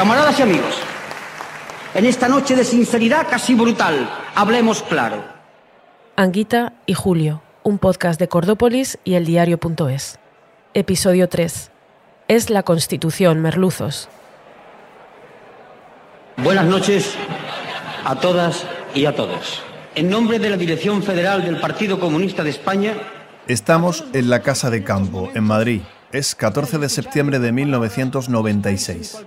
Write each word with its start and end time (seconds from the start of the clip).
Camaradas 0.00 0.38
y 0.38 0.42
amigos, 0.42 0.76
en 1.92 2.06
esta 2.06 2.26
noche 2.26 2.56
de 2.56 2.64
sinceridad 2.64 3.26
casi 3.28 3.54
brutal, 3.54 4.08
hablemos 4.34 4.82
claro. 4.82 5.22
Anguita 6.16 6.72
y 6.86 6.94
Julio, 6.94 7.42
un 7.64 7.76
podcast 7.76 8.18
de 8.18 8.26
Cordópolis 8.26 8.98
y 9.04 9.12
el 9.12 9.26
diario.es. 9.26 10.18
Episodio 10.72 11.28
3. 11.28 11.70
Es 12.28 12.48
la 12.48 12.62
Constitución, 12.62 13.42
merluzos. 13.42 14.08
Buenas 16.38 16.64
noches 16.64 17.14
a 18.02 18.14
todas 18.20 18.64
y 18.94 19.04
a 19.04 19.14
todos. 19.14 19.62
En 19.96 20.08
nombre 20.08 20.38
de 20.38 20.48
la 20.48 20.56
Dirección 20.56 21.02
Federal 21.02 21.44
del 21.44 21.60
Partido 21.60 22.00
Comunista 22.00 22.42
de 22.42 22.48
España, 22.48 22.94
Estamos 23.46 24.04
en 24.14 24.30
la 24.30 24.40
Casa 24.40 24.70
de 24.70 24.82
Campo, 24.82 25.30
en 25.34 25.44
Madrid. 25.44 25.82
Es 26.10 26.34
14 26.34 26.78
de 26.78 26.88
septiembre 26.88 27.38
de 27.38 27.52
1996. 27.52 29.26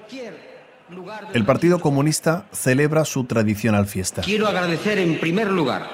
El 1.34 1.46
Partido 1.46 1.80
Comunista 1.80 2.46
celebra 2.52 3.06
su 3.06 3.26
tradicional 3.26 3.88
fiesta. 3.88 4.22
quiero 4.22 4.48
agradecer 4.48 4.98
en 5.00 5.20
primer 5.20 5.52
lugar 5.52 5.88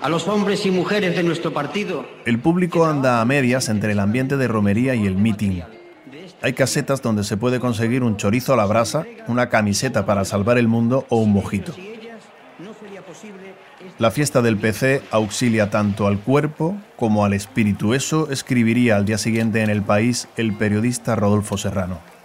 a 0.00 0.08
los 0.08 0.28
hombres 0.28 0.66
y 0.66 0.70
mujeres 0.70 1.16
de 1.16 1.22
nuestro 1.22 1.54
partido 1.54 2.04
El 2.26 2.38
público 2.38 2.84
anda 2.84 3.20
a 3.20 3.24
medias 3.24 3.68
entre 3.68 3.92
el 3.92 4.00
ambiente 4.00 4.36
de 4.36 4.48
romería 4.48 4.94
y 4.94 5.06
el 5.06 5.16
meeting. 5.16 5.62
Hay 6.42 6.52
casetas 6.52 7.00
donde 7.02 7.24
se 7.24 7.36
puede 7.36 7.60
conseguir 7.60 8.02
un 8.02 8.16
chorizo 8.16 8.52
a 8.52 8.56
la 8.56 8.66
brasa, 8.66 9.04
una 9.26 9.48
camiseta 9.48 10.04
para 10.04 10.24
salvar 10.24 10.58
el 10.58 10.68
mundo 10.68 11.06
o 11.08 11.16
un 11.16 11.32
mojito. 11.32 11.72
La 13.98 14.10
fiesta 14.10 14.42
del 14.42 14.58
PC 14.58 15.02
auxilia 15.10 15.70
tanto 15.70 16.06
al 16.06 16.18
cuerpo 16.18 16.76
como 16.96 17.24
al 17.24 17.32
espíritu. 17.32 17.94
Eso 17.94 18.30
escribiría 18.30 18.96
al 18.96 19.06
día 19.06 19.16
siguiente 19.16 19.62
en 19.62 19.70
El 19.70 19.82
País 19.82 20.28
el 20.36 20.54
periodista 20.54 21.16
Rodolfo 21.16 21.56
Serrano. 21.56 22.15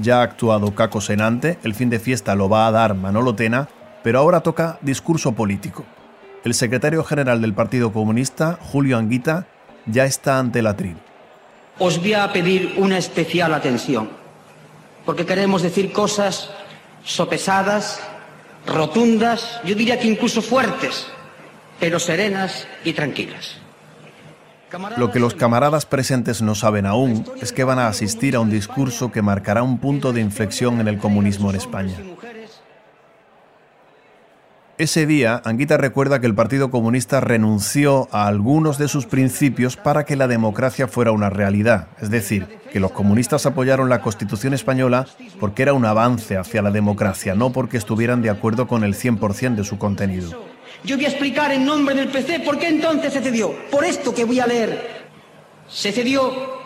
Ya 0.00 0.20
ha 0.20 0.22
actuado 0.22 0.74
Caco 0.74 1.00
Senante, 1.00 1.58
el 1.64 1.74
fin 1.74 1.90
de 1.90 1.98
fiesta 1.98 2.34
lo 2.34 2.48
va 2.48 2.66
a 2.66 2.70
dar 2.70 2.94
Manolo 2.94 3.34
Tena, 3.34 3.68
pero 4.02 4.20
ahora 4.20 4.40
toca 4.40 4.78
discurso 4.80 5.32
político. 5.32 5.84
El 6.44 6.54
secretario 6.54 7.02
general 7.02 7.40
del 7.40 7.52
Partido 7.52 7.92
Comunista, 7.92 8.58
Julio 8.60 8.96
Anguita, 8.96 9.46
ya 9.86 10.04
está 10.04 10.38
ante 10.38 10.62
la 10.62 10.76
tril. 10.76 10.96
os 11.78 11.98
voy 11.98 12.14
a 12.14 12.32
pedir 12.32 12.74
una 12.76 12.98
especial 12.98 13.54
atención, 13.54 14.08
porque 15.04 15.24
queremos 15.26 15.62
decir 15.62 15.92
cosas 15.92 16.50
sopesadas, 17.04 18.00
rotundas, 18.66 19.60
yo 19.64 19.74
diría 19.74 19.98
que 19.98 20.08
incluso 20.08 20.42
fuertes, 20.42 21.06
pero 21.78 21.98
serenas 21.98 22.66
y 22.84 22.92
tranquilas. 22.92 23.58
Lo 24.96 25.10
que 25.10 25.20
los 25.20 25.34
camaradas 25.34 25.86
presentes 25.86 26.42
no 26.42 26.54
saben 26.54 26.86
aún 26.86 27.24
es 27.40 27.52
que 27.52 27.64
van 27.64 27.78
a 27.78 27.88
asistir 27.88 28.36
a 28.36 28.40
un 28.40 28.50
discurso 28.50 29.10
que 29.10 29.22
marcará 29.22 29.62
un 29.62 29.78
punto 29.78 30.12
de 30.12 30.20
inflexión 30.20 30.80
en 30.80 30.88
el 30.88 30.98
comunismo 30.98 31.50
en 31.50 31.56
España. 31.56 31.96
Ese 34.78 35.06
día, 35.06 35.42
Anguita 35.44 35.76
recuerda 35.76 36.20
que 36.20 36.28
el 36.28 36.36
Partido 36.36 36.70
Comunista 36.70 37.20
renunció 37.20 38.06
a 38.12 38.28
algunos 38.28 38.78
de 38.78 38.86
sus 38.86 39.06
principios 39.06 39.76
para 39.76 40.04
que 40.04 40.14
la 40.14 40.28
democracia 40.28 40.86
fuera 40.86 41.10
una 41.10 41.30
realidad. 41.30 41.88
Es 42.00 42.10
decir, 42.10 42.60
que 42.72 42.78
los 42.78 42.92
comunistas 42.92 43.44
apoyaron 43.44 43.88
la 43.88 44.02
Constitución 44.02 44.54
española 44.54 45.06
porque 45.40 45.62
era 45.62 45.72
un 45.72 45.84
avance 45.84 46.36
hacia 46.36 46.62
la 46.62 46.70
democracia, 46.70 47.34
no 47.34 47.50
porque 47.50 47.76
estuvieran 47.76 48.22
de 48.22 48.30
acuerdo 48.30 48.68
con 48.68 48.84
el 48.84 48.94
100% 48.94 49.56
de 49.56 49.64
su 49.64 49.78
contenido. 49.78 50.57
Yo 50.84 50.96
voy 50.96 51.04
a 51.06 51.08
explicar 51.08 51.52
en 51.52 51.64
nombre 51.64 51.94
del 51.94 52.08
PC 52.08 52.40
por 52.40 52.58
qué 52.58 52.68
entonces 52.68 53.12
se 53.12 53.20
cedió. 53.20 53.54
Por 53.70 53.84
esto 53.84 54.14
que 54.14 54.24
voy 54.24 54.40
a 54.40 54.46
leer. 54.46 55.08
Se 55.68 55.92
cedió 55.92 56.58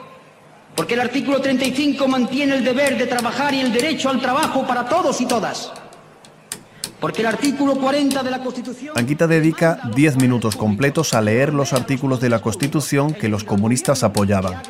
porque 0.74 0.94
el 0.94 1.00
artículo 1.00 1.40
35 1.40 2.08
mantiene 2.08 2.56
el 2.56 2.64
deber 2.64 2.96
de 2.96 3.06
trabajar 3.06 3.52
y 3.52 3.60
el 3.60 3.72
derecho 3.72 4.08
al 4.08 4.20
trabajo 4.20 4.66
para 4.66 4.88
todos 4.88 5.20
y 5.20 5.26
todas. 5.26 5.72
Porque 6.98 7.20
el 7.22 7.26
artículo 7.26 7.74
40 7.76 8.22
de 8.22 8.30
la 8.30 8.42
Constitución... 8.42 8.92
Anguita 8.96 9.26
dedica 9.26 9.80
10 9.94 10.16
minutos 10.16 10.56
completos 10.56 11.14
a 11.14 11.20
leer 11.20 11.52
los 11.52 11.72
artículos 11.72 12.20
de 12.20 12.30
la 12.30 12.40
Constitución 12.40 13.12
que 13.12 13.28
los 13.28 13.44
comunistas 13.44 14.02
apoyaban. 14.02 14.62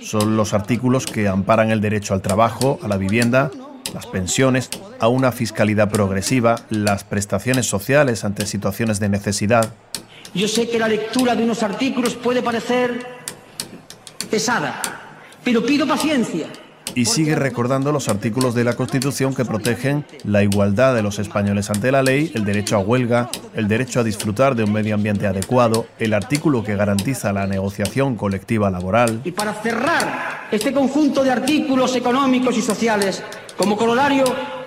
Son 0.00 0.36
los 0.36 0.54
artículos 0.54 1.06
que 1.06 1.28
amparan 1.28 1.70
el 1.70 1.80
derecho 1.80 2.14
al 2.14 2.22
trabajo, 2.22 2.78
a 2.82 2.88
la 2.88 2.96
vivienda, 2.96 3.50
las 3.94 4.06
pensiones, 4.06 4.68
a 4.98 5.08
una 5.08 5.32
fiscalidad 5.32 5.88
progresiva, 5.88 6.56
las 6.68 7.04
prestaciones 7.04 7.66
sociales 7.66 8.24
ante 8.24 8.44
situaciones 8.44 9.00
de 9.00 9.08
necesidad. 9.08 9.72
Yo 10.34 10.48
sé 10.48 10.68
que 10.68 10.80
la 10.80 10.88
lectura 10.88 11.36
de 11.36 11.44
unos 11.44 11.62
artículos 11.62 12.16
puede 12.16 12.42
parecer 12.42 13.06
pesada, 14.28 14.82
pero 15.44 15.64
pido 15.64 15.86
paciencia. 15.86 16.48
Y 16.96 17.06
sigue 17.06 17.34
recordando 17.34 17.90
los 17.92 18.08
artículos 18.08 18.54
de 18.54 18.62
la 18.62 18.74
Constitución 18.74 19.34
que 19.34 19.44
protegen 19.44 20.04
la 20.24 20.42
igualdad 20.42 20.94
de 20.94 21.02
los 21.02 21.18
españoles 21.18 21.70
ante 21.70 21.90
la 21.90 22.02
ley, 22.02 22.30
el 22.34 22.44
derecho 22.44 22.76
a 22.76 22.80
huelga, 22.80 23.30
el 23.54 23.66
derecho 23.66 24.00
a 24.00 24.04
disfrutar 24.04 24.54
de 24.54 24.64
un 24.64 24.72
medio 24.72 24.94
ambiente 24.94 25.26
adecuado, 25.26 25.86
el 25.98 26.14
artículo 26.14 26.62
que 26.62 26.76
garantiza 26.76 27.32
la 27.32 27.46
negociación 27.46 28.16
colectiva 28.16 28.70
laboral. 28.70 29.22
Y 29.24 29.32
para 29.32 29.54
cerrar 29.54 30.48
este 30.52 30.72
conjunto 30.72 31.24
de 31.24 31.32
artículos 31.32 31.96
económicos 31.96 32.56
y 32.56 32.62
sociales, 32.62 33.22
como 33.56 33.76
corolario, 33.76 34.24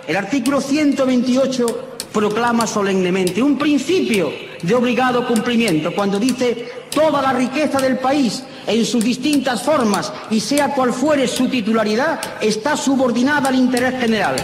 el 0.08 0.16
artículo 0.16 0.62
128 0.62 1.98
proclama 2.14 2.66
solemnemente 2.66 3.44
un 3.44 3.58
principio 3.58 4.32
de 4.62 4.74
obligado 4.74 5.28
cumplimiento 5.28 5.94
cuando 5.94 6.20
dice 6.20 6.68
toda 6.90 7.22
la 7.22 7.34
riqueza 7.34 7.80
del 7.80 7.98
país 7.98 8.44
en 8.66 8.86
sus 8.86 9.04
distintas 9.04 9.62
formas 9.64 10.12
y 10.32 10.40
sea 10.40 10.74
cual 10.74 10.94
fuere 10.94 11.28
su 11.28 11.48
titularidad 11.48 12.20
está 12.42 12.76
subordinada 12.76 13.50
al 13.50 13.56
interés 13.56 14.00
general. 14.00 14.36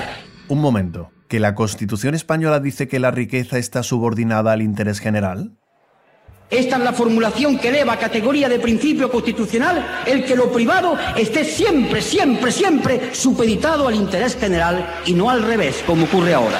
Un 0.49 0.59
momento, 0.61 1.11
¿que 1.27 1.39
la 1.39 1.55
Constitución 1.55 2.13
española 2.13 2.59
dice 2.59 2.87
que 2.87 2.99
la 2.99 3.11
riqueza 3.11 3.57
está 3.57 3.81
subordinada 3.81 4.51
al 4.51 4.61
interés 4.61 4.99
general? 4.99 5.57
Esta 6.53 6.77
es 6.77 6.83
la 6.83 6.93
formulación 6.93 7.57
que 7.57 7.69
eleva 7.69 7.93
a 7.93 7.97
categoría 7.97 8.47
de 8.47 8.59
principio 8.59 9.09
constitucional 9.09 10.03
el 10.05 10.23
que 10.23 10.35
lo 10.35 10.51
privado 10.51 10.95
esté 11.17 11.45
siempre, 11.45 11.99
siempre, 11.99 12.51
siempre 12.51 13.15
supeditado 13.15 13.87
al 13.87 13.95
interés 13.95 14.35
general 14.35 14.85
y 15.07 15.13
no 15.13 15.31
al 15.31 15.41
revés, 15.41 15.83
como 15.87 16.05
ocurre 16.05 16.35
ahora. 16.35 16.59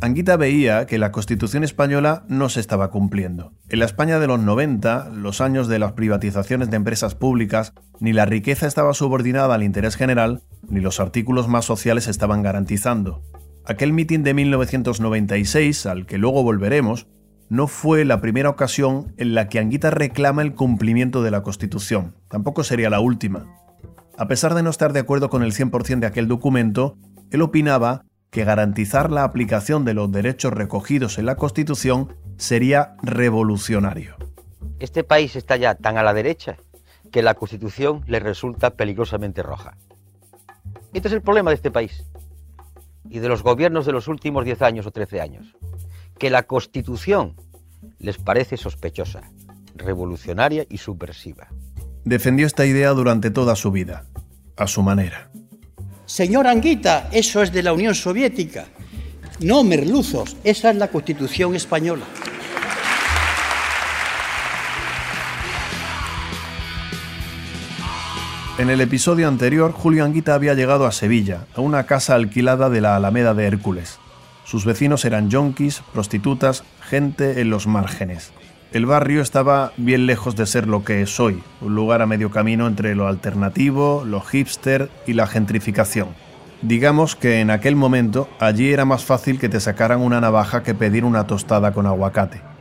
Anguita 0.00 0.36
veía 0.36 0.84
que 0.86 0.98
la 0.98 1.12
Constitución 1.12 1.62
española 1.62 2.24
no 2.26 2.48
se 2.48 2.58
estaba 2.58 2.90
cumpliendo. 2.90 3.52
En 3.68 3.78
la 3.78 3.84
España 3.84 4.18
de 4.18 4.26
los 4.26 4.40
90, 4.40 5.10
los 5.10 5.40
años 5.40 5.68
de 5.68 5.78
las 5.78 5.92
privatizaciones 5.92 6.70
de 6.70 6.76
empresas 6.76 7.14
públicas, 7.14 7.72
ni 8.00 8.12
la 8.12 8.24
riqueza 8.24 8.66
estaba 8.66 8.94
subordinada 8.94 9.54
al 9.54 9.62
interés 9.62 9.94
general, 9.94 10.42
ni 10.68 10.80
los 10.80 10.98
artículos 10.98 11.46
más 11.46 11.66
sociales 11.66 12.08
estaban 12.08 12.42
garantizando. 12.42 13.22
Aquel 13.64 13.92
mitin 13.92 14.24
de 14.24 14.34
1996, 14.34 15.86
al 15.86 16.04
que 16.04 16.18
luego 16.18 16.42
volveremos, 16.42 17.06
no 17.48 17.68
fue 17.68 18.04
la 18.04 18.20
primera 18.20 18.48
ocasión 18.48 19.14
en 19.18 19.34
la 19.34 19.48
que 19.48 19.60
Anguita 19.60 19.90
reclama 19.90 20.42
el 20.42 20.54
cumplimiento 20.54 21.22
de 21.22 21.30
la 21.30 21.42
Constitución. 21.42 22.16
Tampoco 22.28 22.64
sería 22.64 22.90
la 22.90 22.98
última. 22.98 23.46
A 24.18 24.26
pesar 24.26 24.54
de 24.54 24.64
no 24.64 24.70
estar 24.70 24.92
de 24.92 25.00
acuerdo 25.00 25.30
con 25.30 25.44
el 25.44 25.52
100% 25.52 26.00
de 26.00 26.06
aquel 26.06 26.26
documento, 26.26 26.96
él 27.30 27.40
opinaba 27.40 28.04
que 28.30 28.44
garantizar 28.44 29.12
la 29.12 29.22
aplicación 29.22 29.84
de 29.84 29.94
los 29.94 30.10
derechos 30.10 30.52
recogidos 30.52 31.18
en 31.18 31.26
la 31.26 31.36
Constitución 31.36 32.16
sería 32.38 32.96
revolucionario. 33.02 34.16
Este 34.80 35.04
país 35.04 35.36
está 35.36 35.56
ya 35.56 35.76
tan 35.76 35.98
a 35.98 36.02
la 36.02 36.14
derecha 36.14 36.56
que 37.12 37.22
la 37.22 37.34
Constitución 37.34 38.02
le 38.08 38.18
resulta 38.18 38.70
peligrosamente 38.70 39.42
roja. 39.42 39.76
Este 40.92 41.08
es 41.08 41.14
el 41.14 41.22
problema 41.22 41.50
de 41.50 41.56
este 41.56 41.70
país 41.70 42.04
y 43.08 43.18
de 43.18 43.28
los 43.28 43.42
gobiernos 43.42 43.86
de 43.86 43.92
los 43.92 44.08
últimos 44.08 44.44
10 44.44 44.62
años 44.62 44.86
o 44.86 44.90
13 44.90 45.20
años, 45.20 45.56
que 46.18 46.30
la 46.30 46.44
Constitución 46.44 47.34
les 47.98 48.18
parece 48.18 48.56
sospechosa, 48.56 49.22
revolucionaria 49.74 50.66
y 50.68 50.78
subversiva. 50.78 51.48
Defendió 52.04 52.46
esta 52.46 52.66
idea 52.66 52.90
durante 52.90 53.30
toda 53.30 53.56
su 53.56 53.70
vida, 53.70 54.06
a 54.56 54.66
su 54.66 54.82
manera. 54.82 55.30
Señor 56.06 56.46
Anguita, 56.46 57.08
eso 57.12 57.42
es 57.42 57.52
de 57.52 57.62
la 57.62 57.72
Unión 57.72 57.94
Soviética. 57.94 58.66
No, 59.40 59.64
merluzos, 59.64 60.36
esa 60.44 60.70
es 60.70 60.76
la 60.76 60.88
Constitución 60.88 61.54
española. 61.54 62.04
En 68.58 68.68
el 68.68 68.82
episodio 68.82 69.28
anterior, 69.28 69.72
Julio 69.72 70.04
Anguita 70.04 70.34
había 70.34 70.52
llegado 70.52 70.86
a 70.86 70.92
Sevilla, 70.92 71.46
a 71.56 71.62
una 71.62 71.84
casa 71.84 72.14
alquilada 72.14 72.68
de 72.68 72.82
la 72.82 72.96
Alameda 72.96 73.32
de 73.32 73.46
Hércules. 73.46 73.98
Sus 74.44 74.66
vecinos 74.66 75.06
eran 75.06 75.30
yonkis, 75.30 75.82
prostitutas, 75.94 76.62
gente 76.82 77.40
en 77.40 77.48
los 77.48 77.66
márgenes. 77.66 78.30
El 78.70 78.84
barrio 78.84 79.22
estaba 79.22 79.72
bien 79.78 80.04
lejos 80.04 80.36
de 80.36 80.44
ser 80.44 80.68
lo 80.68 80.84
que 80.84 81.00
es 81.00 81.18
hoy, 81.18 81.42
un 81.62 81.74
lugar 81.74 82.02
a 82.02 82.06
medio 82.06 82.30
camino 82.30 82.66
entre 82.66 82.94
lo 82.94 83.08
alternativo, 83.08 84.04
lo 84.06 84.20
hipster 84.20 84.90
y 85.06 85.14
la 85.14 85.26
gentrificación. 85.26 86.08
Digamos 86.60 87.16
que 87.16 87.40
en 87.40 87.50
aquel 87.50 87.74
momento 87.74 88.28
allí 88.38 88.70
era 88.70 88.84
más 88.84 89.02
fácil 89.02 89.38
que 89.38 89.48
te 89.48 89.60
sacaran 89.60 90.00
una 90.00 90.20
navaja 90.20 90.62
que 90.62 90.74
pedir 90.74 91.06
una 91.06 91.26
tostada 91.26 91.72
con 91.72 91.86
aguacate. 91.86 92.51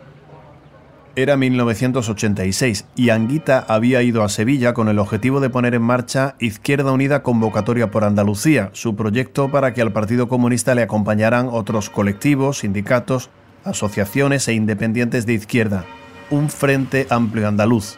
Era 1.17 1.35
1986 1.35 2.85
y 2.95 3.09
Anguita 3.09 3.65
había 3.67 4.01
ido 4.01 4.23
a 4.23 4.29
Sevilla 4.29 4.73
con 4.73 4.87
el 4.87 4.97
objetivo 4.97 5.41
de 5.41 5.49
poner 5.49 5.75
en 5.75 5.81
marcha 5.81 6.35
Izquierda 6.39 6.93
Unida 6.93 7.21
Convocatoria 7.21 7.91
por 7.91 8.05
Andalucía, 8.05 8.69
su 8.71 8.95
proyecto 8.95 9.51
para 9.51 9.73
que 9.73 9.81
al 9.81 9.91
Partido 9.91 10.29
Comunista 10.29 10.73
le 10.73 10.83
acompañaran 10.83 11.49
otros 11.51 11.89
colectivos, 11.89 12.59
sindicatos, 12.59 13.29
asociaciones 13.65 14.47
e 14.47 14.53
independientes 14.53 15.25
de 15.25 15.33
izquierda, 15.33 15.85
un 16.29 16.49
Frente 16.49 17.07
Amplio 17.09 17.49
Andaluz. 17.49 17.97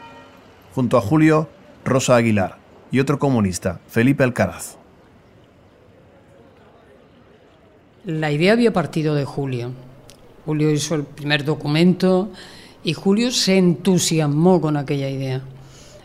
Junto 0.74 0.98
a 0.98 1.02
Julio, 1.02 1.50
Rosa 1.86 2.16
Aguilar 2.16 2.58
y 2.92 3.00
otro 3.00 3.20
comunista, 3.20 3.80
Felipe 3.90 4.24
Alcaraz. 4.24 4.78
La 8.06 8.32
idea 8.32 8.54
había 8.54 8.74
partido 8.74 9.14
de 9.14 9.24
Julio. 9.24 9.72
Julio 10.48 10.72
hizo 10.72 10.96
el 10.96 11.04
primer 11.04 11.46
documento 11.46 12.32
y 12.84 12.94
Julio 12.94 13.32
se 13.32 13.58
entusiasmó 13.58 14.60
con 14.60 14.78
aquella 14.78 15.10
idea, 15.10 15.42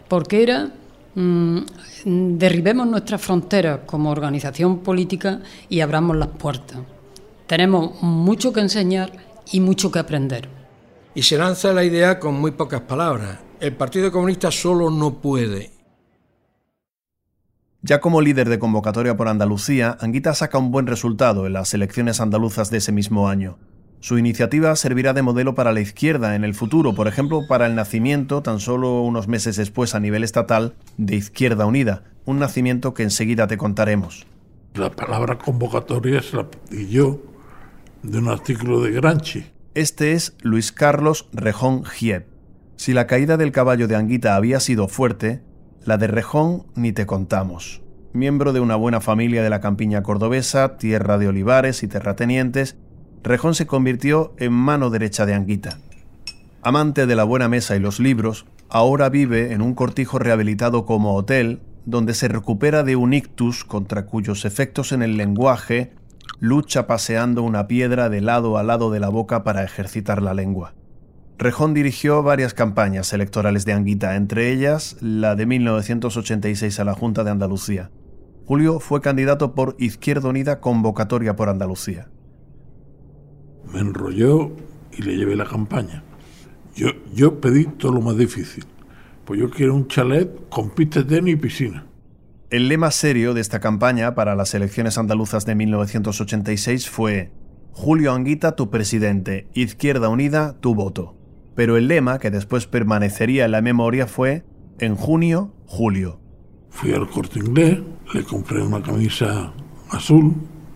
porque 0.09 0.43
era 0.43 0.71
mm, 1.15 1.59
derribemos 2.05 2.87
nuestras 2.87 3.21
fronteras 3.21 3.81
como 3.87 4.11
organización 4.11 4.79
política 4.79 5.41
y 5.69 5.81
abramos 5.81 6.17
las 6.17 6.29
puertas. 6.29 6.79
Tenemos 7.47 8.03
mucho 8.03 8.53
que 8.53 8.61
enseñar 8.61 9.13
y 9.51 9.61
mucho 9.61 9.91
que 9.91 9.99
aprender. 9.99 10.49
Y 11.15 11.23
se 11.23 11.39
lanza 11.39 11.73
la 11.73 11.85
idea 11.85 12.19
con 12.19 12.35
muy 12.35 12.53
pocas 12.53 12.83
palabras. 12.83 13.39
El 13.61 13.75
Partido 13.75 14.13
Comunista 14.13 14.51
solo 14.51 14.91
no 14.91 15.15
puede. 15.15 15.73
Ya 17.83 18.01
como 18.01 18.21
líder 18.21 18.49
de 18.49 18.59
convocatoria 18.59 19.17
por 19.17 19.29
Andalucía, 19.29 19.97
Anguita 20.01 20.35
saca 20.35 20.59
un 20.59 20.71
buen 20.71 20.87
resultado 20.87 21.47
en 21.47 21.55
las 21.55 21.73
elecciones 21.75 22.21
andaluzas 22.21 22.71
de 22.71 22.79
ese 22.79 22.93
mismo 22.93 23.29
año. 23.29 23.57
Su 24.01 24.17
iniciativa 24.17 24.75
servirá 24.77 25.13
de 25.13 25.23
modelo 25.23 25.57
para 25.57 25.73
la 25.73 25.81
izquierda 25.81 26.37
en 26.37 26.45
el 26.45 26.55
futuro, 26.55 26.95
por 26.95 27.09
ejemplo, 27.09 27.43
para 27.49 27.67
el 27.67 27.75
nacimiento, 27.75 28.43
tan 28.43 28.61
solo 28.61 29.03
unos 29.03 29.27
meses 29.27 29.57
después 29.57 29.95
a 29.95 30.01
nivel 30.01 30.23
estatal, 30.23 30.75
de 30.97 31.17
Izquierda 31.17 31.67
Unida, 31.67 32.05
un 32.25 32.39
nacimiento 32.39 32.95
que 32.95 33.03
enseguida 33.03 33.49
te 33.49 33.57
contaremos. 33.57 34.27
La 34.75 34.91
palabra 34.91 35.39
convocatoria 35.39 36.23
se 36.23 36.37
la 36.37 36.47
yo 36.89 37.21
de 38.03 38.19
un 38.19 38.29
artículo 38.29 38.83
de 38.83 38.93
Granchi. 38.93 39.47
Este 39.75 40.13
es 40.13 40.37
Luis 40.43 40.71
Carlos 40.71 41.29
Rejón 41.33 41.85
Gieb. 41.85 42.27
Si 42.77 42.93
la 42.93 43.09
caída 43.09 43.37
del 43.37 43.51
caballo 43.51 43.89
de 43.89 43.97
Anguita 43.97 44.37
había 44.37 44.61
sido 44.61 44.87
fuerte, 44.87 45.43
la 45.85 45.99
de 45.99 46.07
Rejón 46.07 46.67
ni 46.77 46.93
te 46.93 47.07
contamos. 47.07 47.83
Miembro 48.13 48.53
de 48.53 48.61
una 48.61 48.77
buena 48.77 49.01
familia 49.01 49.43
de 49.43 49.51
la 49.51 49.61
campiña 49.61 50.05
cordobesa, 50.05 50.77
tierra 50.77 51.19
de 51.19 51.29
olivares 51.29 51.83
y 51.83 51.89
terratenientes, 51.89 52.77
Rejón 53.23 53.55
se 53.55 53.67
convirtió 53.67 54.33
en 54.39 54.53
mano 54.53 54.91
derecha 54.91 55.27
de 55.27 55.35
Anguita. 55.35 55.79
Amante 56.63 57.07
de 57.07 57.17
la 57.17 57.25
buena 57.25 57.49
mesa 57.49 57.75
y 57.75 57.81
los 57.81 57.99
libros, 57.99 58.47
ahora 58.69 59.09
vive 59.09 59.53
en 59.53 59.61
un 59.61 59.75
cortijo 59.75 60.19
rehabilitado 60.19 60.87
como 60.87 61.15
hotel, 61.15 61.61
donde 61.85 62.15
se 62.15 62.29
recupera 62.29 62.85
de 62.85 62.95
un 62.95 63.13
ictus 63.15 63.65
contra 63.65 64.07
cuyos 64.07 64.45
efectos 64.45 64.93
en 64.93 65.03
el 65.03 65.17
lenguaje 65.17 65.93
lucha 66.39 66.87
paseando 66.87 67.43
una 67.43 67.67
piedra 67.67 68.09
de 68.09 68.21
lado 68.21 68.59
a 68.59 68.63
lado 68.63 68.93
de 68.93 69.01
la 69.01 69.09
boca 69.09 69.43
para 69.43 69.65
ejercitar 69.65 70.23
la 70.23 70.35
lengua. 70.35 70.75
Rejón 71.39 71.75
dirigió 71.75 72.23
varias 72.23 72.55
campañas 72.55 73.13
electorales 73.13 73.65
de 73.65 73.73
Anguita, 73.73 74.15
entre 74.15 74.53
ellas 74.53 74.97
la 75.01 75.35
de 75.35 75.47
1986 75.47 76.79
a 76.79 76.85
la 76.85 76.95
Junta 76.95 77.25
de 77.25 77.31
Andalucía. 77.31 77.91
Julio 78.45 78.79
fue 78.79 79.01
candidato 79.01 79.55
por 79.55 79.75
Izquierda 79.79 80.29
Unida 80.29 80.61
Convocatoria 80.61 81.35
por 81.35 81.49
Andalucía 81.49 82.09
me 83.73 83.81
enrolló 83.81 84.53
y 84.97 85.03
le 85.03 85.17
llevé 85.17 85.37
la 85.37 85.45
campaña. 85.45 86.03
Yo, 86.75 86.89
yo 87.15 87.41
pedí 87.41 87.65
todo 87.65 87.93
lo 87.93 88.01
más 88.01 88.17
difícil. 88.17 88.65
Pues 89.25 89.41
yo 89.41 89.51
quiero 89.51 89.75
un 89.75 89.89
chalet 89.89 90.49
con 90.49 90.71
pista 90.71 91.03
de 91.03 91.17
tenis 91.17 91.35
y 91.35 91.37
piscina. 91.37 91.87
El 92.51 92.69
lema 92.69 92.91
serio 92.91 93.35
de 93.35 93.43
esta 93.43 93.61
campaña 93.61 94.15
para 94.15 94.35
las 94.35 94.55
elecciones 94.55 94.97
andaluzas 94.97 95.45
de 95.45 95.55
1986 95.55 96.89
fue 96.89 97.31
Julio 97.73 98.13
Anguita, 98.13 98.57
tu 98.57 98.71
presidente, 98.71 99.47
Izquierda 99.53 100.09
Unida, 100.09 100.59
tu 100.61 100.75
voto. 100.75 101.15
Pero 101.55 101.77
el 101.77 101.89
lema, 101.89 102.19
que 102.19 102.31
después 102.31 102.67
permanecería 102.67 103.45
en 103.45 103.53
la 103.53 103.61
memoria, 103.61 104.07
fue 104.07 104.45
En 104.79 104.95
junio, 104.95 105.53
Julio. 105.67 106.21
Fui 106.71 106.93
al 106.93 107.11
corte 107.11 107.41
inglés, 107.41 107.81
le 108.15 108.23
compré 108.23 108.63
una 108.63 108.81
camisa 108.81 109.53
azul, 109.91 110.35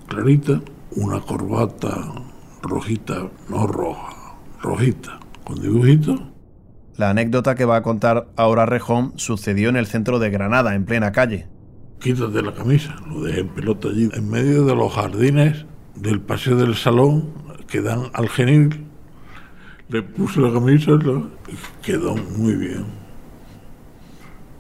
clarita, 0.09 0.61
una 0.97 1.21
corbata 1.21 2.22
rojita, 2.63 3.29
no 3.49 3.67
roja, 3.67 4.37
rojita, 4.61 5.21
con 5.45 5.61
dibujitos. 5.61 6.21
La 6.97 7.11
anécdota 7.11 7.55
que 7.55 7.65
va 7.65 7.77
a 7.77 7.83
contar 7.83 8.29
ahora 8.37 8.67
Rejón 8.67 9.13
sucedió 9.17 9.69
en 9.69 9.77
el 9.77 9.87
centro 9.87 10.19
de 10.19 10.31
Granada, 10.31 10.75
en 10.75 10.85
plena 10.85 11.13
calle. 11.13 11.49
Quítate 12.01 12.43
la 12.43 12.53
camisa, 12.53 12.97
lo 13.09 13.23
dejé 13.23 13.41
en 13.41 13.49
pelota 13.49 13.89
allí, 13.89 14.11
en 14.13 14.29
medio 14.29 14.65
de 14.65 14.75
los 14.75 14.93
jardines 14.93 15.65
del 15.95 16.21
paseo 16.21 16.57
del 16.57 16.75
salón 16.75 17.33
que 17.69 17.81
dan 17.81 18.11
al 18.13 18.29
genil. 18.29 18.87
Le 19.89 20.03
puse 20.03 20.41
la 20.41 20.53
camisa 20.53 20.93
y 20.93 21.85
quedó 21.85 22.17
muy 22.17 22.55
bien. 22.55 22.85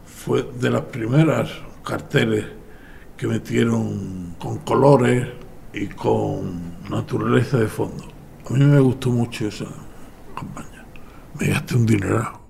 Fue 0.04 0.48
de 0.60 0.70
las 0.70 0.82
primeras 0.82 1.50
carteles 1.84 2.44
que 3.16 3.26
metieron 3.26 4.34
con 4.38 4.58
colores 4.58 5.28
y 5.72 5.86
con 5.86 6.74
naturaleza 6.92 7.58
de 7.58 7.66
fondo. 7.66 8.04
A 8.48 8.52
mí 8.52 8.64
me 8.64 8.80
gustó 8.80 9.10
mucho 9.10 9.48
esa 9.48 9.66
campaña. 10.36 10.86
Me 11.38 11.48
gasté 11.48 11.76
un 11.76 11.86
dinero. 11.86 12.40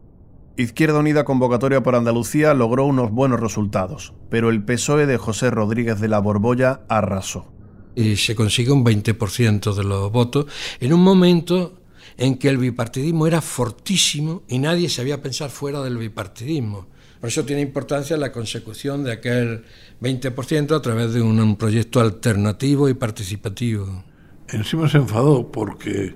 Izquierda 0.57 0.99
Unida 0.99 1.25
Convocatoria 1.25 1.83
por 1.83 1.95
Andalucía 1.95 2.53
logró 2.53 2.85
unos 2.85 3.11
buenos 3.11 3.41
resultados, 3.41 4.13
pero 4.29 4.51
el 4.51 4.63
PSOE 4.63 5.07
de 5.07 5.17
José 5.17 5.51
Rodríguez 5.51 6.01
de 6.01 6.09
la 6.09 6.19
Borbolla 6.19 6.83
arrasó. 6.89 7.51
Y 7.95 8.17
se 8.17 8.35
consigue 8.35 8.71
un 8.73 8.85
20% 8.85 9.75
de 9.75 9.85
los 9.85 10.13
votos 10.13 10.47
en 10.81 10.93
un 10.93 11.03
momento 11.03 11.79
en 12.19 12.37
que 12.37 12.49
el 12.49 12.59
bipartidismo 12.59 13.27
era 13.27 13.41
fortísimo 13.41 14.43
y 14.49 14.59
nadie 14.59 14.89
sabía 14.89 15.23
pensar 15.23 15.51
fuera 15.51 15.81
del 15.83 15.97
bipartidismo. 15.97 16.87
Por 17.21 17.29
eso 17.29 17.45
tiene 17.45 17.63
importancia 17.63 18.17
la 18.17 18.33
consecución 18.33 19.05
de 19.05 19.13
aquel 19.13 19.65
20% 20.01 20.77
a 20.77 20.83
través 20.83 21.15
de 21.15 21.23
un, 21.23 21.57
proyecto 21.57 22.01
alternativo 22.01 22.89
y 22.89 22.95
participativo. 22.95 24.05
Encima 24.53 24.89
se 24.89 24.99
enfadó 24.99 25.51
porque 25.51 26.15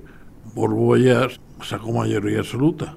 Borbolla 0.54 1.28
sacó 1.62 1.92
mayoría 1.92 2.40
absoluta. 2.40 2.96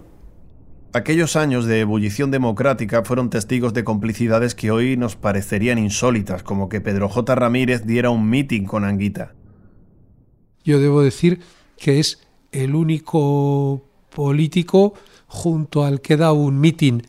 Aquellos 0.92 1.36
años 1.36 1.66
de 1.66 1.80
ebullición 1.82 2.32
democrática 2.32 3.04
fueron 3.04 3.30
testigos 3.30 3.74
de 3.74 3.84
complicidades 3.84 4.56
que 4.56 4.72
hoy 4.72 4.98
nos 4.98 5.16
parecerían 5.16 5.78
insólitas, 5.78 6.44
como 6.44 6.68
que 6.68 6.82
Pedro 6.82 7.08
J. 7.08 7.36
Ramírez 7.36 7.86
diera 7.86 8.10
un 8.10 8.30
mitin 8.30 8.66
con 8.66 8.84
Anguita. 8.84 9.34
Yo 10.64 10.80
debo 10.80 11.02
decir 11.02 11.40
que 11.78 12.00
es 12.00 12.28
el 12.52 12.76
único 12.76 13.86
político 14.14 14.96
junto 15.28 15.86
al 15.86 16.02
que 16.02 16.18
da 16.18 16.34
un 16.34 16.60
mitin 16.60 17.04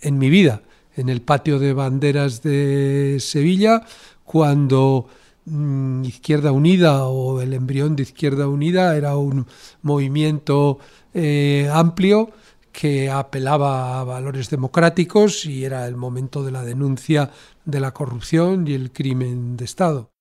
en 0.00 0.18
mi 0.18 0.30
vida, 0.30 0.62
en 0.94 1.08
el 1.08 1.22
patio 1.22 1.58
de 1.58 1.72
banderas 1.72 2.42
de 2.42 3.16
Sevilla, 3.20 3.84
cuando 4.24 5.08
mm, 5.48 6.04
Izquierda 6.04 6.52
Unida 6.52 7.04
o 7.04 7.40
el 7.40 7.52
embrión 7.52 7.96
de 7.96 8.02
Izquierda 8.04 8.48
Unida 8.48 8.96
era 8.96 9.16
un 9.16 9.46
movimiento 9.82 10.78
eh, 11.14 11.68
amplio 11.72 12.30
que 12.72 13.10
apelaba 13.10 14.00
a 14.00 14.04
valores 14.04 14.50
democráticos 14.50 15.44
y 15.46 15.64
era 15.64 15.86
el 15.86 15.96
momento 15.96 16.44
de 16.44 16.52
la 16.52 16.62
denuncia 16.62 17.30
de 17.64 17.80
la 17.80 17.92
corrupción 17.92 18.68
y 18.68 18.74
el 18.74 18.92
crimen 18.92 19.56
de 19.56 19.64
Estado. 19.64 20.12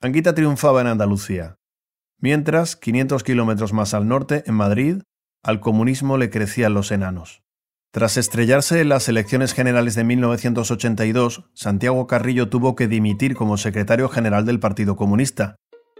Anguita 0.00 0.34
triunfaba 0.34 0.80
en 0.80 0.86
Andalucía, 0.86 1.56
mientras, 2.18 2.76
500 2.76 3.22
kilómetros 3.22 3.72
más 3.72 3.94
al 3.94 4.08
norte, 4.08 4.44
en 4.46 4.54
Madrid, 4.54 5.02
al 5.42 5.60
comunismo 5.60 6.16
le 6.16 6.30
crecían 6.30 6.74
los 6.74 6.90
enanos. 6.90 7.43
Tras 7.94 8.16
estrellarse 8.16 8.80
en 8.80 8.88
las 8.88 9.08
elecciones 9.08 9.54
generales 9.54 9.94
de 9.94 10.02
1982, 10.02 11.44
Santiago 11.54 12.08
Carrillo 12.08 12.48
tuvo 12.48 12.74
que 12.74 12.88
dimitir 12.88 13.36
como 13.36 13.56
secretario 13.56 14.08
general 14.08 14.44
del 14.44 14.58
Partido 14.58 14.96
Comunista. 14.96 15.54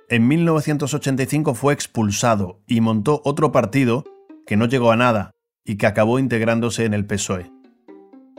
En 0.09 0.27
1985 0.27 1.55
fue 1.55 1.73
expulsado 1.73 2.61
y 2.67 2.81
montó 2.81 3.23
otro 3.25 3.53
partido 3.53 4.03
que 4.45 4.57
no 4.57 4.67
llegó 4.67 4.91
a 4.91 4.97
nada 4.97 5.31
y 5.65 5.77
que 5.77 5.87
acabó 5.87 6.19
integrándose 6.19 6.85
en 6.85 6.95
el 6.95 7.07
PSOE. 7.07 7.53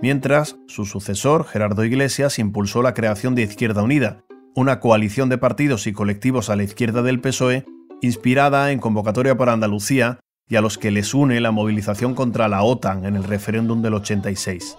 Mientras, 0.02 0.58
su 0.68 0.84
sucesor, 0.84 1.46
Gerardo 1.46 1.86
Iglesias, 1.86 2.40
impulsó 2.40 2.82
la 2.82 2.94
creación 2.94 3.36
de 3.36 3.44
Izquierda 3.44 3.84
Unida, 3.84 4.26
una 4.54 4.82
coalición 4.82 5.30
de 5.30 5.38
partidos 5.38 5.88
y 5.88 5.94
colectivos 5.94 6.50
a 6.50 6.58
la 6.58 6.64
izquierda 6.64 7.04
del 7.04 7.22
PSOE, 7.22 7.64
inspirada 8.02 8.74
en 8.74 8.80
convocatoria 8.80 9.38
por 9.38 9.48
Andalucía 9.48 10.20
y 10.48 10.56
a 10.56 10.62
los 10.62 10.78
que 10.78 10.92
les 10.92 11.14
une 11.14 11.40
la 11.42 11.52
movilización 11.52 12.14
contra 12.14 12.48
la 12.48 12.64
OTAN 12.64 13.06
en 13.06 13.16
el 13.16 13.24
referéndum 13.24 13.82
del 13.82 13.96
86. 13.96 14.78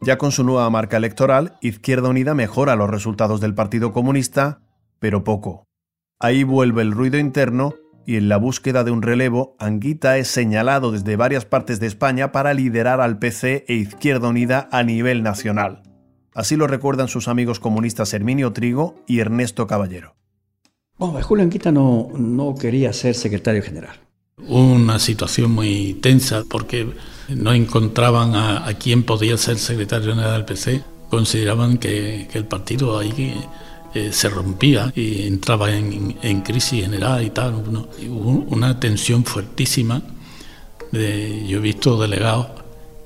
Ya 0.00 0.18
con 0.18 0.32
su 0.32 0.44
nueva 0.44 0.68
marca 0.70 0.96
electoral, 0.96 1.56
Izquierda 1.60 2.08
Unida 2.08 2.34
mejora 2.34 2.76
los 2.76 2.90
resultados 2.90 3.40
del 3.40 3.54
Partido 3.54 3.92
Comunista, 3.92 4.60
pero 4.98 5.24
poco. 5.24 5.64
Ahí 6.18 6.44
vuelve 6.44 6.82
el 6.82 6.92
ruido 6.92 7.18
interno 7.18 7.74
y 8.06 8.16
en 8.16 8.28
la 8.28 8.36
búsqueda 8.36 8.84
de 8.84 8.90
un 8.90 9.02
relevo, 9.02 9.56
Anguita 9.58 10.18
es 10.18 10.28
señalado 10.28 10.92
desde 10.92 11.16
varias 11.16 11.46
partes 11.46 11.80
de 11.80 11.86
España 11.86 12.32
para 12.32 12.52
liderar 12.52 13.00
al 13.00 13.18
PC 13.18 13.64
e 13.66 13.74
Izquierda 13.74 14.28
Unida 14.28 14.68
a 14.72 14.82
nivel 14.82 15.22
nacional. 15.22 15.82
Así 16.34 16.56
lo 16.56 16.66
recuerdan 16.66 17.08
sus 17.08 17.28
amigos 17.28 17.60
comunistas 17.60 18.12
Herminio 18.12 18.52
Trigo 18.52 18.96
y 19.06 19.20
Ernesto 19.20 19.66
Caballero. 19.66 20.16
Bueno, 20.98 21.22
Julio 21.22 21.44
Anguita 21.44 21.72
no, 21.72 22.08
no 22.16 22.54
quería 22.54 22.92
ser 22.92 23.14
secretario 23.14 23.62
general. 23.62 24.03
Una 24.48 24.98
situación 24.98 25.52
muy 25.52 25.94
tensa 25.94 26.44
porque 26.48 26.88
no 27.28 27.52
encontraban 27.52 28.34
a, 28.34 28.66
a 28.66 28.74
quién 28.74 29.02
podía 29.02 29.36
ser 29.36 29.58
secretario 29.58 30.10
general 30.10 30.32
del 30.32 30.44
PC. 30.44 30.82
Consideraban 31.08 31.78
que, 31.78 32.28
el 32.32 32.44
partido 32.44 32.98
ahí 32.98 33.34
eh, 33.94 34.10
se 34.12 34.28
rompía 34.28 34.92
y 34.94 35.26
entraba 35.26 35.72
en, 35.72 36.40
crisis 36.42 36.82
general 36.82 37.22
y 37.24 37.30
tal. 37.30 37.54
hubo 37.54 38.44
una 38.50 38.78
tensión 38.78 39.24
fuertísima. 39.24 40.02
De, 40.92 41.44
yo 41.46 41.58
he 41.58 41.60
visto 41.60 42.00
delegados 42.00 42.48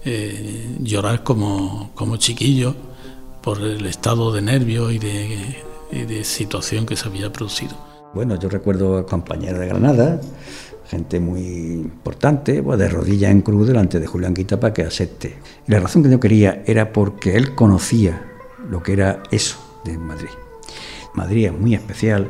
eh, 0.04 0.76
llorar 0.80 1.22
como, 1.22 1.90
como 1.94 2.16
chiquillos 2.16 2.74
por 3.42 3.60
el 3.60 3.86
estado 3.86 4.32
de 4.32 4.42
nervios 4.42 4.92
y 4.92 4.98
de, 4.98 5.64
y 5.92 6.00
de 6.02 6.24
situación 6.24 6.86
que 6.86 6.96
se 6.96 7.08
había 7.08 7.32
producido. 7.32 7.76
Bueno, 8.14 8.38
yo 8.38 8.48
recuerdo 8.48 8.96
a 8.96 9.06
compañeros 9.06 9.60
de 9.60 9.66
Granada, 9.66 10.20
gente 10.88 11.20
muy 11.20 11.42
importante, 11.42 12.62
pues 12.62 12.78
de 12.78 12.88
rodillas 12.88 13.30
en 13.30 13.42
cruz 13.42 13.66
delante 13.66 14.00
de 14.00 14.06
Julián 14.06 14.34
Quita 14.34 14.58
para 14.58 14.72
que 14.72 14.82
acepte. 14.82 15.36
Y 15.66 15.70
la 15.70 15.80
razón 15.80 16.02
que 16.02 16.10
yo 16.10 16.18
quería 16.18 16.62
era 16.66 16.92
porque 16.92 17.36
él 17.36 17.54
conocía 17.54 18.24
lo 18.68 18.82
que 18.82 18.94
era 18.94 19.22
eso 19.30 19.58
de 19.84 19.98
Madrid. 19.98 20.30
Madrid 21.14 21.46
es 21.46 21.52
muy 21.52 21.74
especial 21.74 22.28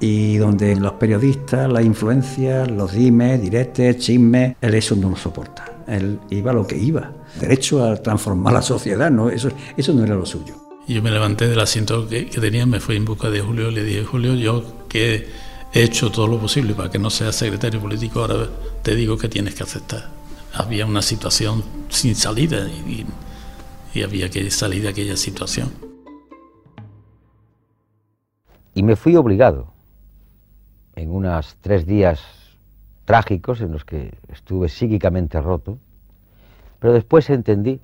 y 0.00 0.36
donde 0.36 0.76
los 0.76 0.92
periodistas, 0.92 1.70
las 1.70 1.84
influencias, 1.84 2.70
los 2.70 2.92
dimes, 2.92 3.42
directes, 3.42 3.98
chismes, 3.98 4.56
él 4.60 4.74
eso 4.74 4.96
no 4.96 5.10
lo 5.10 5.16
soporta. 5.16 5.64
Él 5.86 6.20
iba 6.30 6.52
lo 6.52 6.66
que 6.66 6.76
iba, 6.76 7.12
derecho 7.40 7.84
a 7.84 7.96
transformar 7.96 8.52
la 8.52 8.62
sociedad, 8.62 9.10
¿no? 9.10 9.30
Eso, 9.30 9.50
eso 9.76 9.92
no 9.92 10.04
era 10.04 10.14
lo 10.14 10.24
suyo. 10.24 10.54
Yo 10.86 11.02
me 11.02 11.10
levanté 11.10 11.48
del 11.48 11.60
asiento 11.60 12.08
que, 12.08 12.26
que 12.26 12.40
tenía, 12.40 12.64
me 12.64 12.80
fui 12.80 12.96
en 12.96 13.04
busca 13.04 13.28
de 13.28 13.40
Julio 13.40 13.70
le 13.70 13.84
dije, 13.84 14.04
Julio, 14.04 14.34
yo 14.34 14.64
que 14.88 15.26
he 15.78 15.84
hecho 15.84 16.10
todo 16.10 16.26
lo 16.26 16.40
posible 16.40 16.74
para 16.74 16.90
que 16.90 16.98
no 16.98 17.08
seas 17.08 17.36
secretario 17.36 17.80
político, 17.80 18.20
ahora 18.20 18.48
te 18.82 18.96
digo 18.96 19.16
que 19.16 19.28
tienes 19.28 19.54
que 19.54 19.62
aceptar. 19.62 20.08
Había 20.52 20.84
una 20.84 21.02
situación 21.02 21.62
sin 21.88 22.16
salida 22.16 22.68
y, 22.68 23.06
y 23.94 24.02
había 24.02 24.28
que 24.28 24.50
salir 24.50 24.82
de 24.82 24.88
aquella 24.88 25.16
situación. 25.16 25.70
Y 28.74 28.82
me 28.82 28.96
fui 28.96 29.14
obligado, 29.14 29.72
en 30.96 31.12
unos 31.12 31.56
tres 31.60 31.86
días 31.86 32.20
trágicos 33.04 33.60
en 33.60 33.70
los 33.70 33.84
que 33.84 34.18
estuve 34.32 34.68
psíquicamente 34.68 35.40
roto, 35.40 35.78
pero 36.80 36.92
después 36.92 37.30
entendí 37.30 37.80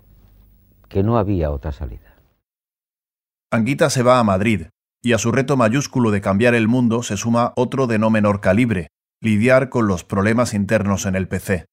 que 0.88 1.04
no 1.04 1.16
había 1.16 1.52
otra 1.52 1.70
salida. 1.70 2.16
Anguita 3.52 3.88
se 3.88 4.02
va 4.02 4.18
a 4.18 4.24
Madrid, 4.24 4.62
y 5.04 5.12
a 5.12 5.18
su 5.18 5.30
reto 5.30 5.58
mayúsculo 5.58 6.10
de 6.10 6.22
cambiar 6.22 6.54
el 6.54 6.66
mundo 6.66 7.02
se 7.02 7.18
suma 7.18 7.52
otro 7.56 7.86
de 7.86 7.98
no 7.98 8.08
menor 8.08 8.40
calibre, 8.40 8.88
lidiar 9.20 9.68
con 9.68 9.86
los 9.86 10.02
problemas 10.02 10.54
internos 10.54 11.04
en 11.04 11.14
el 11.14 11.28
PC. 11.28 11.66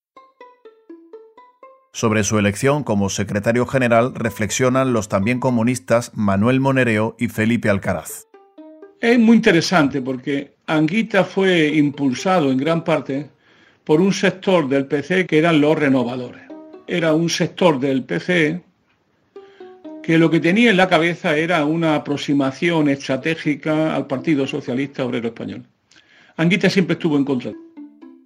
Sobre 1.94 2.26
su 2.26 2.38
elección 2.38 2.84
como 2.84 3.10
secretario 3.10 3.66
general 3.66 4.14
reflexionan 4.16 4.92
los 4.92 5.08
también 5.08 5.40
comunistas 5.40 6.12
Manuel 6.14 6.60
Monereo 6.60 7.16
y 7.18 7.30
Felipe 7.30 7.70
Alcaraz. 7.70 8.28
Es 9.00 9.18
muy 9.18 9.38
interesante 9.38 10.02
porque 10.02 10.56
Anguita 10.68 11.24
fue 11.24 11.70
impulsado 11.70 12.52
en 12.52 12.58
gran 12.58 12.84
parte 12.84 13.30
por 13.86 14.02
un 14.02 14.12
sector 14.12 14.68
del 14.68 14.88
PC 14.88 15.26
que 15.26 15.38
eran 15.38 15.62
los 15.62 15.80
renovadores. 15.80 16.44
Era 16.86 17.14
un 17.14 17.30
sector 17.30 17.80
del 17.80 18.04
PC 18.04 18.62
que 20.04 20.18
lo 20.18 20.30
que 20.30 20.40
tenía 20.40 20.72
en 20.72 20.78
la 20.78 20.90
cabeza 20.90 21.38
era 21.38 21.66
una 21.66 21.96
aproximación 21.96 22.90
estratégica 22.90 23.96
al 23.96 24.08
Partido 24.08 24.48
Socialista 24.48 25.06
Obrero 25.06 25.28
Español. 25.28 25.66
Anguita 26.38 26.70
siempre 26.70 26.94
estuvo 26.94 27.18
en 27.18 27.26
contra. 27.26 27.54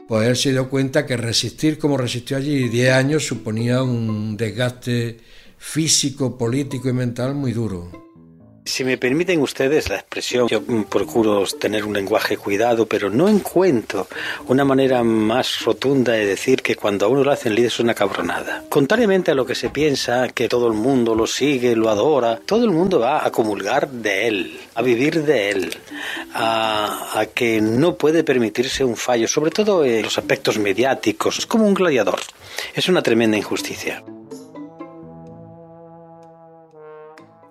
Pues 0.07 0.27
él 0.27 0.35
se 0.35 0.51
dio 0.51 0.69
cuenta 0.69 1.05
que 1.05 1.17
resistir 1.17 1.77
como 1.77 1.97
resistió 1.97 2.37
allí 2.37 2.69
10 2.69 2.93
años 2.93 3.25
suponía 3.25 3.81
un 3.81 4.37
desgaste 4.37 5.17
físico, 5.57 6.37
político 6.37 6.89
y 6.89 6.93
mental 6.93 7.33
muy 7.33 7.51
duro. 7.51 8.04
Si 8.67 8.83
me 8.83 8.97
permiten 8.97 9.41
ustedes 9.41 9.89
la 9.89 9.97
expresión, 9.97 10.47
yo 10.47 10.59
procuro 10.85 11.45
tener 11.45 11.85
un 11.85 11.93
lenguaje 11.93 12.35
cuidado, 12.35 12.87
pero 12.87 13.11
no 13.11 13.29
encuentro 13.29 14.07
una 14.47 14.65
manera 14.65 15.03
más 15.03 15.61
rotunda 15.61 16.13
de 16.13 16.25
decir 16.25 16.63
que 16.63 16.75
cuando 16.75 17.05
a 17.05 17.09
uno 17.09 17.23
lo 17.23 17.31
hacen 17.31 17.53
líder 17.53 17.67
es 17.67 17.79
una 17.79 17.93
cabronada. 17.93 18.63
Contrariamente 18.67 19.29
a 19.29 19.35
lo 19.35 19.45
que 19.45 19.53
se 19.53 19.69
piensa, 19.69 20.29
que 20.29 20.49
todo 20.49 20.65
el 20.67 20.73
mundo 20.73 21.13
lo 21.13 21.27
sigue, 21.27 21.75
lo 21.75 21.89
adora, 21.89 22.39
todo 22.43 22.65
el 22.65 22.71
mundo 22.71 22.99
va 22.99 23.23
a 23.23 23.31
comulgar 23.31 23.87
de 23.87 24.27
él, 24.27 24.59
a 24.73 24.81
vivir 24.81 25.23
de 25.23 25.51
él, 25.51 25.77
a, 26.33 27.19
a 27.19 27.27
que 27.27 27.61
no 27.61 27.95
puede 27.95 28.23
permitirse 28.23 28.83
un 28.83 28.95
fallo, 28.95 29.27
sobre 29.27 29.51
todo 29.51 29.85
en 29.85 30.01
los 30.01 30.17
aspectos 30.17 30.57
mediáticos. 30.57 31.37
Es 31.37 31.45
como 31.45 31.67
un 31.67 31.75
gladiador. 31.75 32.19
Es 32.73 32.89
una 32.89 33.03
tremenda 33.03 33.37
injusticia. 33.37 34.03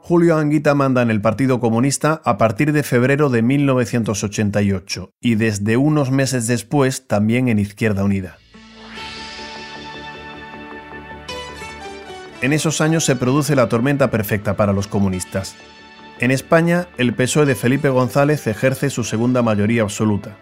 Julio 0.06 0.36
Anguita 0.36 0.74
manda 0.74 1.00
en 1.00 1.10
el 1.10 1.22
Partido 1.22 1.60
Comunista 1.60 2.20
a 2.26 2.36
partir 2.36 2.74
de 2.74 2.82
febrero 2.82 3.30
de 3.30 3.40
1988 3.40 5.14
y 5.18 5.36
desde 5.36 5.78
unos 5.78 6.10
meses 6.10 6.46
después 6.46 7.06
también 7.06 7.48
en 7.48 7.58
Izquierda 7.58 8.04
Unida. 8.04 8.36
En 12.42 12.52
esos 12.52 12.82
años 12.82 13.06
se 13.06 13.16
produce 13.16 13.56
la 13.56 13.70
tormenta 13.70 14.10
perfecta 14.10 14.58
para 14.58 14.74
los 14.74 14.88
comunistas. 14.88 15.56
En 16.20 16.30
España, 16.30 16.86
el 16.98 17.14
PSOE 17.14 17.46
de 17.46 17.54
Felipe 17.54 17.88
González 17.88 18.46
ejerce 18.46 18.90
su 18.90 19.04
segunda 19.04 19.40
mayoría 19.40 19.80
absoluta. 19.80 20.36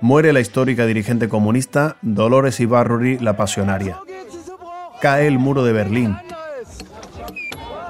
Muere 0.00 0.32
la 0.32 0.40
histórica 0.40 0.86
dirigente 0.86 1.28
comunista 1.28 1.98
Dolores 2.02 2.58
Ibarruri 2.58 3.20
la 3.20 3.36
Pasionaria. 3.36 4.00
Cae 5.00 5.28
el 5.28 5.38
muro 5.38 5.64
de 5.64 5.72
Berlín, 5.72 6.16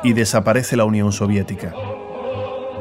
y 0.03 0.13
desaparece 0.13 0.77
la 0.77 0.85
Unión 0.85 1.13
Soviética. 1.13 1.75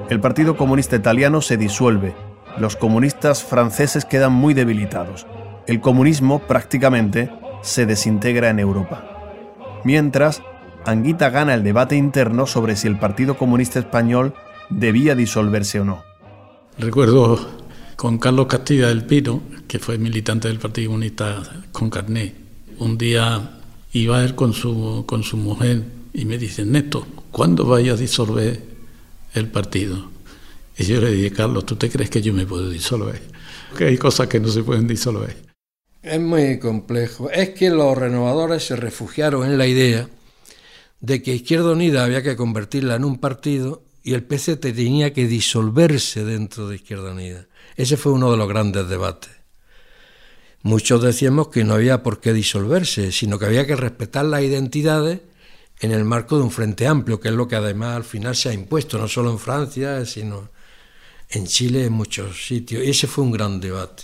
El 0.09 0.19
Partido 0.19 0.55
Comunista 0.55 0.95
Italiano 0.95 1.41
se 1.41 1.57
disuelve, 1.57 2.15
los 2.57 2.75
comunistas 2.75 3.43
franceses 3.43 4.05
quedan 4.05 4.33
muy 4.33 4.53
debilitados, 4.53 5.27
el 5.67 5.81
comunismo 5.81 6.39
prácticamente 6.39 7.29
se 7.61 7.85
desintegra 7.85 8.49
en 8.49 8.59
Europa. 8.59 9.03
Mientras, 9.83 10.41
Anguita 10.85 11.29
gana 11.29 11.53
el 11.53 11.63
debate 11.63 11.97
interno 11.97 12.45
sobre 12.47 12.77
si 12.77 12.87
el 12.87 12.97
Partido 12.97 13.37
Comunista 13.37 13.79
Español 13.79 14.33
debía 14.69 15.15
disolverse 15.15 15.81
o 15.81 15.85
no. 15.85 16.03
Recuerdo 16.77 17.39
con 17.97 18.17
Carlos 18.17 18.47
Castilla 18.47 18.87
del 18.87 19.03
Pino, 19.03 19.41
que 19.67 19.79
fue 19.79 19.97
militante 19.97 20.47
del 20.47 20.59
Partido 20.59 20.89
Comunista 20.91 21.43
con 21.73 21.89
carné, 21.89 22.33
un 22.79 22.97
día 22.97 23.59
iba 23.91 24.23
él 24.23 24.35
con 24.35 24.53
su, 24.53 25.03
con 25.05 25.23
su 25.23 25.35
mujer 25.35 25.96
y 26.17 26.25
me 26.25 26.39
dicen, 26.39 26.71
Neto, 26.71 27.05
¿cuándo 27.29 27.63
vaya 27.63 27.93
a 27.93 27.95
disolver 27.95 28.59
el 29.35 29.51
partido? 29.51 30.09
Y 30.75 30.85
yo 30.85 30.99
le 30.99 31.11
dije, 31.11 31.31
Carlos, 31.31 31.67
¿tú 31.67 31.75
te 31.75 31.91
crees 31.91 32.09
que 32.09 32.23
yo 32.23 32.33
me 32.33 32.45
puedo 32.45 32.69
disolver? 32.69 33.21
Que 33.77 33.85
hay 33.85 33.97
cosas 33.97 34.27
que 34.27 34.39
no 34.39 34.47
se 34.47 34.63
pueden 34.63 34.87
disolver. 34.87 35.35
Es 36.01 36.19
muy 36.19 36.57
complejo. 36.57 37.29
Es 37.29 37.49
que 37.49 37.69
los 37.69 37.95
renovadores 37.95 38.65
se 38.65 38.75
refugiaron 38.75 39.45
en 39.45 39.59
la 39.59 39.67
idea 39.67 40.09
de 41.01 41.21
que 41.21 41.35
Izquierda 41.35 41.73
Unida 41.73 42.03
había 42.03 42.23
que 42.23 42.35
convertirla 42.35 42.95
en 42.95 43.03
un 43.03 43.19
partido 43.19 43.83
y 44.03 44.13
el 44.15 44.23
PC 44.23 44.55
tenía 44.55 45.13
que 45.13 45.27
disolverse 45.27 46.23
dentro 46.23 46.67
de 46.67 46.77
Izquierda 46.77 47.11
Unida. 47.11 47.45
Ese 47.75 47.97
fue 47.97 48.13
uno 48.13 48.31
de 48.31 48.37
los 48.37 48.47
grandes 48.47 48.89
debates. 48.89 49.31
Muchos 50.63 51.03
decíamos 51.03 51.49
que 51.49 51.63
no 51.63 51.75
había 51.75 52.01
por 52.01 52.21
qué 52.21 52.33
disolverse, 52.33 53.11
sino 53.11 53.37
que 53.37 53.45
había 53.45 53.67
que 53.67 53.75
respetar 53.75 54.25
las 54.25 54.41
identidades 54.41 55.19
en 55.79 55.91
el 55.91 56.03
marco 56.03 56.37
de 56.37 56.43
un 56.43 56.51
frente 56.51 56.87
amplio, 56.87 57.19
que 57.19 57.29
es 57.29 57.33
lo 57.33 57.47
que 57.47 57.55
además 57.55 57.95
al 57.95 58.03
final 58.03 58.35
se 58.35 58.49
ha 58.49 58.53
impuesto, 58.53 58.97
no 58.97 59.07
solo 59.07 59.31
en 59.31 59.39
Francia, 59.39 60.05
sino 60.05 60.49
en 61.29 61.45
Chile, 61.45 61.85
en 61.85 61.93
muchos 61.93 62.47
sitios. 62.47 62.83
Y 62.83 62.89
ese 62.89 63.07
fue 63.07 63.23
un 63.23 63.31
gran 63.31 63.59
debate. 63.59 64.03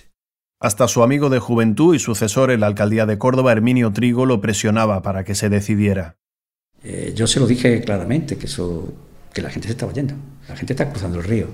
Hasta 0.59 0.87
su 0.87 1.03
amigo 1.03 1.29
de 1.29 1.39
juventud 1.39 1.95
y 1.95 1.99
sucesor 1.99 2.51
en 2.51 2.61
la 2.61 2.67
alcaldía 2.67 3.05
de 3.05 3.17
Córdoba, 3.17 3.51
Herminio 3.51 3.91
Trigo, 3.91 4.25
lo 4.25 4.39
presionaba 4.39 5.01
para 5.01 5.23
que 5.23 5.35
se 5.35 5.49
decidiera. 5.49 6.15
Eh, 6.83 7.13
yo 7.15 7.27
se 7.27 7.39
lo 7.39 7.47
dije 7.47 7.81
claramente, 7.81 8.37
que, 8.37 8.45
eso, 8.45 8.93
que 9.33 9.41
la 9.41 9.49
gente 9.49 9.67
se 9.67 9.73
estaba 9.73 9.93
yendo, 9.93 10.15
la 10.47 10.55
gente 10.55 10.73
está 10.73 10.89
cruzando 10.89 11.19
el 11.19 11.25
río. 11.25 11.47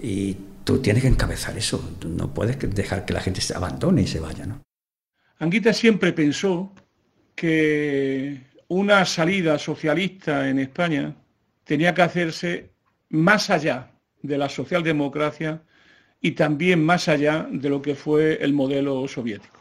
Y 0.00 0.36
tú 0.64 0.78
tienes 0.78 1.02
que 1.02 1.08
encabezar 1.08 1.56
eso, 1.58 1.78
tú 1.98 2.08
no 2.08 2.32
puedes 2.32 2.58
dejar 2.74 3.04
que 3.04 3.12
la 3.12 3.20
gente 3.20 3.40
se 3.40 3.54
abandone 3.54 4.02
y 4.02 4.06
se 4.06 4.20
vaya. 4.20 4.46
¿no? 4.46 4.62
Anguita 5.38 5.72
siempre 5.72 6.12
pensó 6.12 6.72
que 7.34 8.51
una 8.72 9.04
salida 9.04 9.58
socialista 9.58 10.48
en 10.48 10.58
España 10.58 11.14
tenía 11.62 11.92
que 11.92 12.00
hacerse 12.00 12.70
más 13.10 13.50
allá 13.50 13.90
de 14.22 14.38
la 14.38 14.48
socialdemocracia 14.48 15.62
y 16.22 16.30
también 16.30 16.82
más 16.82 17.06
allá 17.06 17.46
de 17.50 17.68
lo 17.68 17.82
que 17.82 17.94
fue 17.94 18.38
el 18.40 18.54
modelo 18.54 19.06
soviético. 19.06 19.60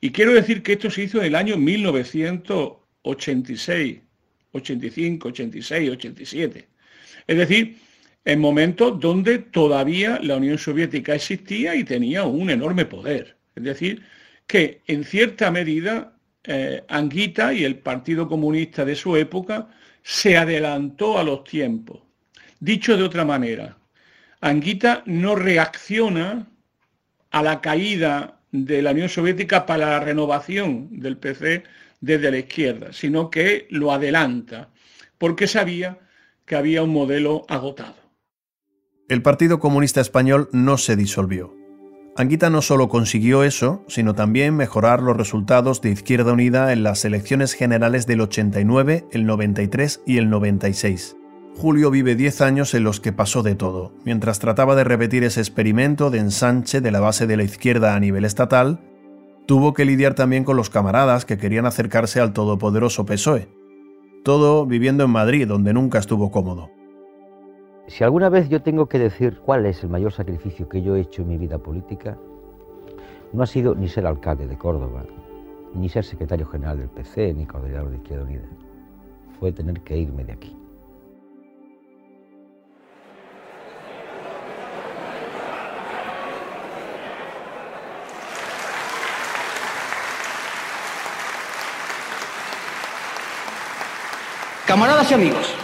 Y 0.00 0.12
quiero 0.12 0.32
decir 0.32 0.62
que 0.62 0.72
esto 0.72 0.90
se 0.90 1.02
hizo 1.02 1.18
en 1.18 1.26
el 1.26 1.34
año 1.34 1.58
1986, 1.58 3.98
85, 4.52 5.28
86, 5.28 5.90
87. 5.90 6.68
Es 7.26 7.36
decir, 7.36 7.76
en 8.24 8.40
momentos 8.40 8.98
donde 8.98 9.40
todavía 9.40 10.20
la 10.22 10.38
Unión 10.38 10.56
Soviética 10.56 11.14
existía 11.14 11.74
y 11.74 11.84
tenía 11.84 12.24
un 12.24 12.48
enorme 12.48 12.86
poder. 12.86 13.36
Es 13.54 13.64
decir, 13.64 14.04
que 14.46 14.80
en 14.86 15.04
cierta 15.04 15.50
medida 15.50 16.17
eh, 16.50 16.82
Anguita 16.88 17.52
y 17.52 17.62
el 17.62 17.78
Partido 17.78 18.26
Comunista 18.26 18.82
de 18.82 18.96
su 18.96 19.14
época 19.16 19.68
se 20.02 20.38
adelantó 20.38 21.18
a 21.18 21.22
los 21.22 21.44
tiempos. 21.44 22.00
Dicho 22.58 22.96
de 22.96 23.02
otra 23.02 23.26
manera, 23.26 23.76
Anguita 24.40 25.02
no 25.04 25.34
reacciona 25.36 26.48
a 27.30 27.42
la 27.42 27.60
caída 27.60 28.40
de 28.50 28.80
la 28.80 28.92
Unión 28.92 29.10
Soviética 29.10 29.66
para 29.66 29.90
la 29.90 30.00
renovación 30.00 30.88
del 30.90 31.18
PC 31.18 31.64
desde 32.00 32.30
la 32.30 32.38
izquierda, 32.38 32.94
sino 32.94 33.30
que 33.30 33.66
lo 33.68 33.92
adelanta, 33.92 34.70
porque 35.18 35.46
sabía 35.46 35.98
que 36.46 36.56
había 36.56 36.82
un 36.82 36.94
modelo 36.94 37.44
agotado. 37.46 37.96
El 39.10 39.20
Partido 39.20 39.58
Comunista 39.58 40.00
Español 40.00 40.48
no 40.52 40.78
se 40.78 40.96
disolvió. 40.96 41.57
Anguita 42.18 42.50
no 42.50 42.62
solo 42.62 42.88
consiguió 42.88 43.44
eso, 43.44 43.84
sino 43.86 44.12
también 44.12 44.56
mejorar 44.56 45.00
los 45.00 45.16
resultados 45.16 45.80
de 45.80 45.90
Izquierda 45.90 46.32
Unida 46.32 46.72
en 46.72 46.82
las 46.82 47.04
elecciones 47.04 47.52
generales 47.52 48.08
del 48.08 48.22
89, 48.22 49.06
el 49.12 49.24
93 49.24 50.02
y 50.04 50.18
el 50.18 50.28
96. 50.28 51.16
Julio 51.54 51.92
vive 51.92 52.16
10 52.16 52.40
años 52.40 52.74
en 52.74 52.82
los 52.82 52.98
que 52.98 53.12
pasó 53.12 53.44
de 53.44 53.54
todo, 53.54 53.92
mientras 54.04 54.40
trataba 54.40 54.74
de 54.74 54.82
repetir 54.82 55.22
ese 55.22 55.38
experimento 55.38 56.10
de 56.10 56.18
ensanche 56.18 56.80
de 56.80 56.90
la 56.90 56.98
base 56.98 57.28
de 57.28 57.36
la 57.36 57.44
izquierda 57.44 57.94
a 57.94 58.00
nivel 58.00 58.24
estatal, 58.24 58.80
tuvo 59.46 59.72
que 59.72 59.84
lidiar 59.84 60.14
también 60.14 60.42
con 60.42 60.56
los 60.56 60.70
camaradas 60.70 61.24
que 61.24 61.38
querían 61.38 61.66
acercarse 61.66 62.18
al 62.18 62.32
todopoderoso 62.32 63.06
PSOE. 63.06 63.46
Todo 64.24 64.66
viviendo 64.66 65.04
en 65.04 65.10
Madrid, 65.10 65.46
donde 65.46 65.72
nunca 65.72 66.00
estuvo 66.00 66.32
cómodo. 66.32 66.77
Si 67.88 68.04
alguna 68.04 68.28
vez 68.28 68.50
yo 68.50 68.60
tengo 68.60 68.86
que 68.86 68.98
decir 68.98 69.40
cuál 69.40 69.64
es 69.64 69.82
el 69.82 69.88
mayor 69.88 70.12
sacrificio 70.12 70.68
que 70.68 70.82
yo 70.82 70.94
he 70.94 71.00
hecho 71.00 71.22
en 71.22 71.28
mi 71.28 71.38
vida 71.38 71.58
política, 71.58 72.18
no 73.32 73.42
ha 73.42 73.46
sido 73.46 73.74
ni 73.74 73.88
ser 73.88 74.06
alcalde 74.06 74.46
de 74.46 74.58
Córdoba, 74.58 75.04
ni 75.74 75.88
ser 75.88 76.04
secretario 76.04 76.46
general 76.46 76.78
del 76.78 76.90
PC, 76.90 77.32
ni 77.32 77.46
coordinador 77.46 77.90
de 77.90 77.96
Izquierda 77.96 78.24
Unida. 78.24 78.48
Fue 79.40 79.52
tener 79.52 79.80
que 79.80 79.96
irme 79.96 80.22
de 80.22 80.32
aquí. 80.32 80.54
Camaradas 94.66 95.10
y 95.10 95.14
amigos, 95.14 95.56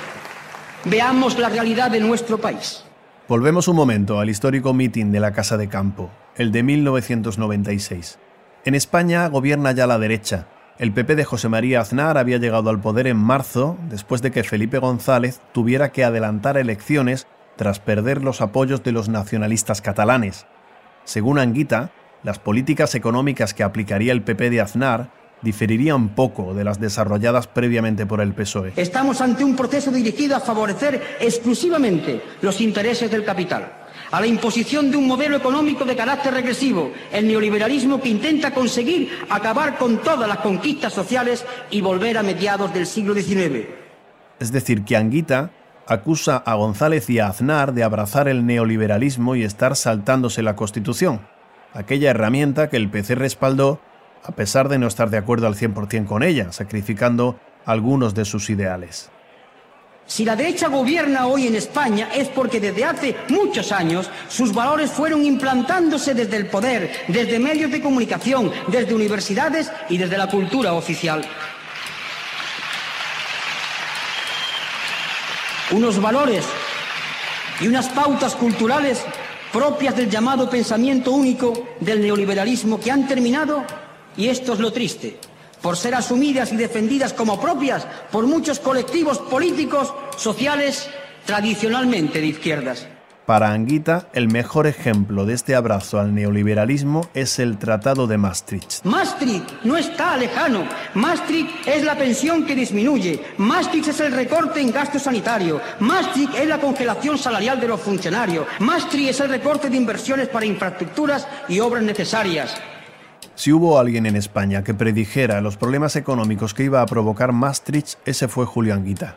veamos 0.84 1.38
la 1.38 1.48
realidad 1.48 1.90
de 1.90 2.00
nuestro 2.00 2.38
país. 2.38 2.84
Volvemos 3.28 3.68
un 3.68 3.76
momento 3.76 4.20
al 4.20 4.28
histórico 4.28 4.74
mitin 4.74 5.10
de 5.10 5.20
la 5.20 5.32
Casa 5.32 5.56
de 5.56 5.68
Campo, 5.68 6.10
el 6.36 6.52
de 6.52 6.62
1996. 6.62 8.18
En 8.64 8.74
España 8.74 9.26
gobierna 9.28 9.72
ya 9.72 9.86
la 9.86 9.98
derecha. 9.98 10.46
El 10.78 10.92
PP 10.92 11.16
de 11.16 11.24
José 11.24 11.48
María 11.48 11.80
Aznar 11.80 12.18
había 12.18 12.38
llegado 12.38 12.68
al 12.68 12.80
poder 12.80 13.06
en 13.06 13.16
marzo, 13.16 13.78
después 13.88 14.22
de 14.22 14.30
que 14.30 14.44
Felipe 14.44 14.78
González 14.78 15.40
tuviera 15.52 15.92
que 15.92 16.04
adelantar 16.04 16.58
elecciones 16.58 17.26
tras 17.56 17.80
perder 17.80 18.22
los 18.22 18.40
apoyos 18.40 18.82
de 18.82 18.92
los 18.92 19.08
nacionalistas 19.08 19.80
catalanes. 19.80 20.46
Según 21.04 21.38
Anguita, 21.38 21.92
las 22.22 22.38
políticas 22.38 22.94
económicas 22.94 23.54
que 23.54 23.62
aplicaría 23.62 24.12
el 24.12 24.22
PP 24.22 24.50
de 24.50 24.60
Aznar 24.60 25.10
diferirían 25.44 26.08
poco 26.08 26.54
de 26.54 26.64
las 26.64 26.80
desarrolladas 26.80 27.46
previamente 27.46 28.06
por 28.06 28.20
el 28.20 28.34
PSOE. 28.34 28.72
Estamos 28.74 29.20
ante 29.20 29.44
un 29.44 29.54
proceso 29.54 29.92
dirigido 29.92 30.34
a 30.34 30.40
favorecer 30.40 31.18
exclusivamente 31.20 32.22
los 32.40 32.60
intereses 32.60 33.10
del 33.10 33.24
capital, 33.24 33.70
a 34.10 34.20
la 34.20 34.26
imposición 34.26 34.90
de 34.90 34.96
un 34.96 35.06
modelo 35.06 35.36
económico 35.36 35.84
de 35.84 35.94
carácter 35.94 36.34
regresivo, 36.34 36.90
el 37.12 37.28
neoliberalismo 37.28 38.00
que 38.00 38.08
intenta 38.08 38.52
conseguir 38.52 39.10
acabar 39.28 39.76
con 39.76 39.98
todas 39.98 40.28
las 40.28 40.38
conquistas 40.38 40.92
sociales 40.92 41.44
y 41.70 41.80
volver 41.80 42.18
a 42.18 42.22
mediados 42.22 42.72
del 42.72 42.86
siglo 42.86 43.14
XIX. 43.14 43.68
Es 44.40 44.50
decir, 44.50 44.84
que 44.84 44.96
Anguita 44.96 45.50
acusa 45.86 46.36
a 46.38 46.54
González 46.54 47.08
y 47.10 47.18
a 47.18 47.28
Aznar 47.28 47.74
de 47.74 47.84
abrazar 47.84 48.28
el 48.28 48.46
neoliberalismo 48.46 49.36
y 49.36 49.44
estar 49.44 49.76
saltándose 49.76 50.42
la 50.42 50.56
Constitución, 50.56 51.20
aquella 51.72 52.10
herramienta 52.10 52.70
que 52.70 52.76
el 52.76 52.88
PC 52.88 53.14
respaldó 53.14 53.80
a 54.24 54.32
pesar 54.32 54.68
de 54.68 54.78
no 54.78 54.86
estar 54.86 55.10
de 55.10 55.18
acuerdo 55.18 55.46
al 55.46 55.54
100% 55.54 56.06
con 56.06 56.22
ella, 56.22 56.50
sacrificando 56.50 57.38
algunos 57.66 58.14
de 58.14 58.24
sus 58.24 58.48
ideales. 58.50 59.10
Si 60.06 60.24
la 60.24 60.36
derecha 60.36 60.68
gobierna 60.68 61.26
hoy 61.26 61.46
en 61.46 61.54
España 61.54 62.10
es 62.14 62.28
porque 62.28 62.60
desde 62.60 62.84
hace 62.84 63.16
muchos 63.28 63.72
años 63.72 64.10
sus 64.28 64.52
valores 64.52 64.90
fueron 64.90 65.24
implantándose 65.24 66.14
desde 66.14 66.36
el 66.36 66.46
poder, 66.46 66.90
desde 67.08 67.38
medios 67.38 67.70
de 67.70 67.80
comunicación, 67.80 68.50
desde 68.68 68.94
universidades 68.94 69.72
y 69.88 69.96
desde 69.96 70.18
la 70.18 70.28
cultura 70.28 70.74
oficial. 70.74 71.24
Unos 75.70 76.00
valores 76.00 76.44
y 77.60 77.68
unas 77.68 77.88
pautas 77.88 78.34
culturales 78.34 79.04
propias 79.52 79.96
del 79.96 80.10
llamado 80.10 80.50
pensamiento 80.50 81.12
único 81.12 81.66
del 81.80 82.02
neoliberalismo 82.02 82.78
que 82.78 82.90
han 82.90 83.08
terminado 83.08 83.64
y 84.16 84.28
esto 84.28 84.54
es 84.54 84.60
lo 84.60 84.72
triste, 84.72 85.18
por 85.60 85.76
ser 85.76 85.94
asumidas 85.94 86.52
y 86.52 86.56
defendidas 86.56 87.12
como 87.12 87.40
propias 87.40 87.86
por 88.10 88.26
muchos 88.26 88.60
colectivos 88.60 89.18
políticos, 89.18 89.92
sociales, 90.16 90.88
tradicionalmente 91.26 92.20
de 92.20 92.26
izquierdas. 92.26 92.86
Para 93.26 93.52
Anguita, 93.52 94.08
el 94.12 94.28
mejor 94.28 94.66
ejemplo 94.66 95.24
de 95.24 95.32
este 95.32 95.54
abrazo 95.54 95.98
al 95.98 96.14
neoliberalismo 96.14 97.08
es 97.14 97.38
el 97.38 97.56
Tratado 97.56 98.06
de 98.06 98.18
Maastricht. 98.18 98.84
Maastricht 98.84 99.50
no 99.64 99.78
está 99.78 100.14
lejano. 100.18 100.68
Maastricht 100.92 101.66
es 101.66 101.84
la 101.84 101.96
pensión 101.96 102.44
que 102.44 102.54
disminuye. 102.54 103.24
Maastricht 103.38 103.88
es 103.88 104.00
el 104.00 104.12
recorte 104.12 104.60
en 104.60 104.70
gasto 104.70 104.98
sanitario. 104.98 105.58
Maastricht 105.80 106.34
es 106.34 106.46
la 106.46 106.60
congelación 106.60 107.16
salarial 107.16 107.58
de 107.58 107.68
los 107.68 107.80
funcionarios. 107.80 108.46
Maastricht 108.58 109.08
es 109.08 109.20
el 109.20 109.30
recorte 109.30 109.70
de 109.70 109.78
inversiones 109.78 110.28
para 110.28 110.44
infraestructuras 110.44 111.26
y 111.48 111.60
obras 111.60 111.82
necesarias. 111.82 112.54
Si 113.36 113.52
hubo 113.52 113.78
alguien 113.78 114.06
en 114.06 114.16
España 114.16 114.62
que 114.62 114.74
predijera 114.74 115.40
los 115.40 115.56
problemas 115.56 115.96
económicos 115.96 116.54
que 116.54 116.64
iba 116.64 116.80
a 116.80 116.86
provocar 116.86 117.32
Maastricht, 117.32 117.98
ese 118.06 118.28
fue 118.28 118.46
Julio 118.46 118.74
Anguita. 118.74 119.16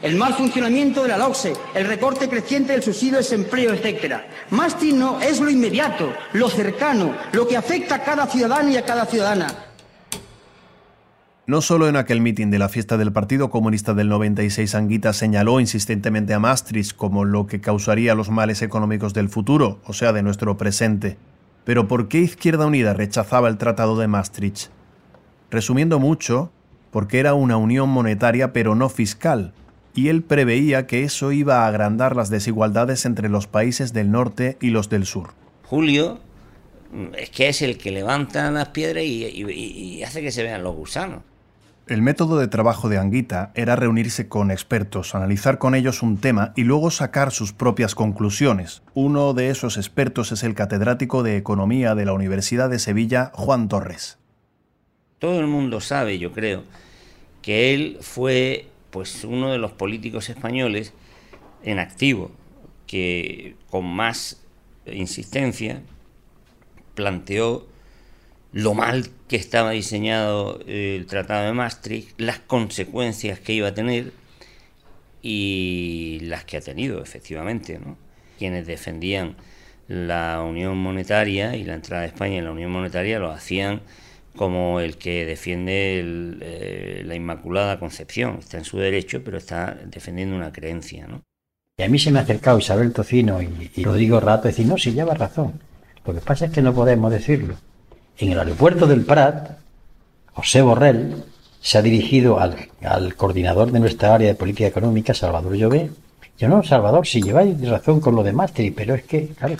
El 0.00 0.16
mal 0.16 0.32
funcionamiento 0.34 1.02
de 1.02 1.08
la 1.08 1.18
LOCSE, 1.18 1.52
el 1.74 1.86
recorte 1.86 2.28
creciente 2.28 2.72
del 2.72 2.82
subsidio 2.82 3.14
de 3.14 3.18
desempleo, 3.18 3.74
etc. 3.74 4.14
Maastricht 4.50 4.96
no 4.96 5.20
es 5.20 5.40
lo 5.40 5.50
inmediato, 5.50 6.12
lo 6.32 6.48
cercano, 6.48 7.14
lo 7.32 7.46
que 7.46 7.56
afecta 7.56 7.96
a 7.96 8.02
cada 8.02 8.26
ciudadano 8.26 8.70
y 8.70 8.76
a 8.76 8.84
cada 8.84 9.04
ciudadana. 9.06 9.48
No 11.46 11.62
solo 11.62 11.88
en 11.88 11.96
aquel 11.96 12.20
mitin 12.20 12.50
de 12.50 12.58
la 12.58 12.68
fiesta 12.68 12.96
del 12.96 13.10
Partido 13.10 13.50
Comunista 13.50 13.94
del 13.94 14.08
96 14.08 14.74
Anguita 14.74 15.12
señaló 15.12 15.60
insistentemente 15.60 16.32
a 16.34 16.38
Maastricht 16.38 16.94
como 16.94 17.24
lo 17.24 17.46
que 17.46 17.60
causaría 17.60 18.14
los 18.14 18.30
males 18.30 18.62
económicos 18.62 19.14
del 19.14 19.28
futuro, 19.28 19.80
o 19.84 19.94
sea, 19.94 20.12
de 20.12 20.22
nuestro 20.22 20.56
presente. 20.56 21.16
Pero 21.68 21.86
¿por 21.86 22.08
qué 22.08 22.20
Izquierda 22.20 22.64
Unida 22.64 22.94
rechazaba 22.94 23.46
el 23.46 23.58
Tratado 23.58 23.98
de 23.98 24.08
Maastricht? 24.08 24.70
Resumiendo 25.50 25.98
mucho, 25.98 26.50
porque 26.90 27.18
era 27.18 27.34
una 27.34 27.58
unión 27.58 27.90
monetaria 27.90 28.54
pero 28.54 28.74
no 28.74 28.88
fiscal, 28.88 29.52
y 29.94 30.08
él 30.08 30.22
preveía 30.22 30.86
que 30.86 31.02
eso 31.02 31.30
iba 31.30 31.58
a 31.58 31.66
agrandar 31.66 32.16
las 32.16 32.30
desigualdades 32.30 33.04
entre 33.04 33.28
los 33.28 33.48
países 33.48 33.92
del 33.92 34.10
norte 34.10 34.56
y 34.62 34.70
los 34.70 34.88
del 34.88 35.04
sur. 35.04 35.34
Julio 35.66 36.20
mm, 36.90 37.14
es 37.18 37.28
que 37.28 37.50
es 37.50 37.60
el 37.60 37.76
que 37.76 37.90
levanta 37.90 38.50
las 38.50 38.68
piedras 38.68 39.04
y, 39.04 39.26
y 39.26 40.02
hace 40.04 40.22
que 40.22 40.32
se 40.32 40.44
vean 40.44 40.62
los 40.62 40.74
gusanos. 40.74 41.20
El 41.88 42.02
método 42.02 42.38
de 42.38 42.48
trabajo 42.48 42.90
de 42.90 42.98
Anguita 42.98 43.50
era 43.54 43.74
reunirse 43.74 44.28
con 44.28 44.50
expertos, 44.50 45.14
analizar 45.14 45.56
con 45.56 45.74
ellos 45.74 46.02
un 46.02 46.18
tema 46.18 46.52
y 46.54 46.64
luego 46.64 46.90
sacar 46.90 47.32
sus 47.32 47.54
propias 47.54 47.94
conclusiones. 47.94 48.82
Uno 48.92 49.32
de 49.32 49.48
esos 49.48 49.78
expertos 49.78 50.30
es 50.30 50.42
el 50.42 50.54
catedrático 50.54 51.22
de 51.22 51.38
Economía 51.38 51.94
de 51.94 52.04
la 52.04 52.12
Universidad 52.12 52.68
de 52.68 52.78
Sevilla, 52.78 53.30
Juan 53.32 53.70
Torres. 53.70 54.18
Todo 55.18 55.40
el 55.40 55.46
mundo 55.46 55.80
sabe, 55.80 56.18
yo 56.18 56.32
creo, 56.32 56.64
que 57.40 57.72
él 57.72 57.96
fue 58.02 58.66
pues 58.90 59.24
uno 59.24 59.50
de 59.50 59.56
los 59.56 59.72
políticos 59.72 60.28
españoles 60.28 60.92
en 61.62 61.78
activo 61.78 62.30
que 62.86 63.56
con 63.70 63.86
más 63.86 64.42
insistencia 64.84 65.80
planteó 66.94 67.66
lo 68.52 68.74
mal 68.74 69.08
que 69.28 69.36
estaba 69.36 69.72
diseñado 69.72 70.60
el 70.66 71.06
Tratado 71.06 71.46
de 71.46 71.52
Maastricht, 71.52 72.18
las 72.20 72.38
consecuencias 72.38 73.38
que 73.40 73.52
iba 73.52 73.68
a 73.68 73.74
tener 73.74 74.12
y 75.22 76.20
las 76.22 76.44
que 76.44 76.56
ha 76.56 76.60
tenido, 76.60 77.02
efectivamente. 77.02 77.78
¿no? 77.78 77.96
Quienes 78.38 78.66
defendían 78.66 79.36
la 79.88 80.42
Unión 80.42 80.78
Monetaria 80.78 81.56
y 81.56 81.64
la 81.64 81.74
entrada 81.74 82.02
de 82.02 82.08
España 82.08 82.38
en 82.38 82.44
la 82.44 82.52
Unión 82.52 82.70
Monetaria 82.70 83.18
lo 83.18 83.30
hacían 83.30 83.80
como 84.36 84.80
el 84.80 84.96
que 84.96 85.26
defiende 85.26 86.02
eh, 86.40 87.02
la 87.04 87.14
Inmaculada 87.14 87.78
Concepción. 87.78 88.38
Está 88.38 88.58
en 88.58 88.64
su 88.64 88.78
derecho, 88.78 89.22
pero 89.24 89.36
está 89.38 89.76
defendiendo 89.86 90.36
una 90.36 90.52
creencia. 90.52 91.06
¿no? 91.06 91.22
Y 91.76 91.82
a 91.82 91.88
mí 91.88 91.98
se 91.98 92.10
me 92.10 92.20
ha 92.20 92.22
acercado 92.22 92.58
Isabel 92.58 92.92
Tocino 92.92 93.40
y, 93.42 93.84
Rodrigo 93.84 94.20
Rato 94.20 94.48
y 94.48 94.52
decir, 94.52 94.66
no, 94.66 94.78
sí, 94.78 94.92
lleva 94.92 95.14
razón. 95.14 95.60
Lo 96.06 96.14
que 96.14 96.20
pasa 96.20 96.46
es 96.46 96.52
que 96.52 96.62
no 96.62 96.72
podemos 96.72 97.10
decirlo. 97.10 97.56
En 98.20 98.32
el 98.32 98.38
aeropuerto 98.40 98.88
del 98.88 99.04
Prat, 99.04 99.58
José 100.32 100.60
Borrell 100.60 101.22
se 101.60 101.78
ha 101.78 101.82
dirigido 101.82 102.40
al, 102.40 102.68
al 102.82 103.14
coordinador 103.14 103.70
de 103.70 103.78
nuestra 103.78 104.12
área 104.12 104.26
de 104.26 104.34
política 104.34 104.66
económica, 104.66 105.14
Salvador 105.14 105.54
Llobé. 105.54 105.90
Yo 106.36 106.48
no, 106.48 106.64
Salvador, 106.64 107.06
si 107.06 107.22
lleváis 107.22 107.60
razón 107.68 108.00
con 108.00 108.16
lo 108.16 108.24
de 108.24 108.32
Maastricht, 108.32 108.74
pero 108.76 108.96
es 108.96 109.04
que, 109.04 109.28
claro. 109.28 109.54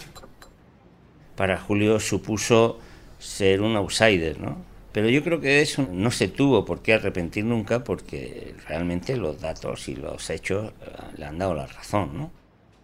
Para 1.37 1.57
Julio 1.59 2.01
supuso 2.01 2.81
ser 3.21 3.63
un 3.63 3.77
outsider, 3.77 4.41
¿no? 4.41 4.57
Pero 4.91 5.09
yo 5.09 5.23
creo 5.23 5.41
que 5.41 5.63
eso 5.63 5.87
no 5.93 6.11
se 6.11 6.27
tuvo 6.27 6.65
por 6.65 6.83
qué 6.83 6.95
arrepentir 6.95 7.45
nunca 7.45 7.85
porque 7.85 8.57
realmente 8.67 9.17
los 9.17 9.41
datos 9.41 9.89
y 9.89 9.95
los 9.95 10.31
hechos 10.31 10.73
eh, 10.83 10.91
le 11.17 11.27
han 11.27 11.39
dado 11.39 11.55
la 11.55 11.67
razón, 11.67 12.11
¿no? 12.15 12.33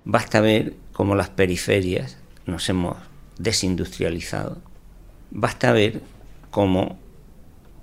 Basta 0.04 0.40
ver 0.40 0.74
cómo 0.92 1.16
las 1.16 1.30
periferias 1.30 2.18
nos 2.46 2.68
hemos 2.68 2.96
desindustrializado. 3.38 4.58
Basta 5.34 5.72
ver 5.72 6.00
cómo 6.50 6.96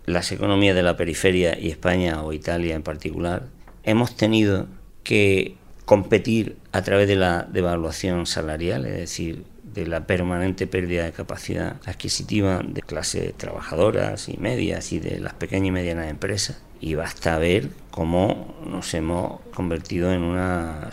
las 0.05 0.31
economías 0.31 0.75
de 0.75 0.83
la 0.83 0.97
periferia 0.97 1.59
y 1.59 1.69
España 1.69 2.23
o 2.23 2.33
Italia 2.33 2.75
en 2.75 2.81
particular 2.81 3.47
hemos 3.83 4.15
tenido 4.15 4.67
que 5.03 5.55
competir 5.85 6.57
a 6.71 6.81
través 6.81 7.07
de 7.09 7.17
la 7.17 7.47
devaluación 7.51 8.25
salarial, 8.25 8.85
es 8.85 8.95
decir, 8.95 9.43
de 9.63 9.85
la 9.85 10.05
permanente 10.07 10.65
pérdida 10.67 11.03
de 11.03 11.11
capacidad 11.11 11.77
adquisitiva 11.85 12.61
de 12.65 12.81
clases 12.81 13.33
trabajadoras 13.35 14.29
y 14.29 14.37
medias 14.37 14.91
y 14.93 14.99
de 14.99 15.19
las 15.19 15.33
pequeñas 15.33 15.67
y 15.67 15.71
medianas 15.71 16.09
empresas. 16.09 16.61
Y 16.79 16.95
basta 16.95 17.37
ver 17.37 17.69
cómo 17.89 18.55
nos 18.65 18.93
hemos 18.93 19.41
convertido 19.53 20.11
en 20.13 20.23
una 20.23 20.89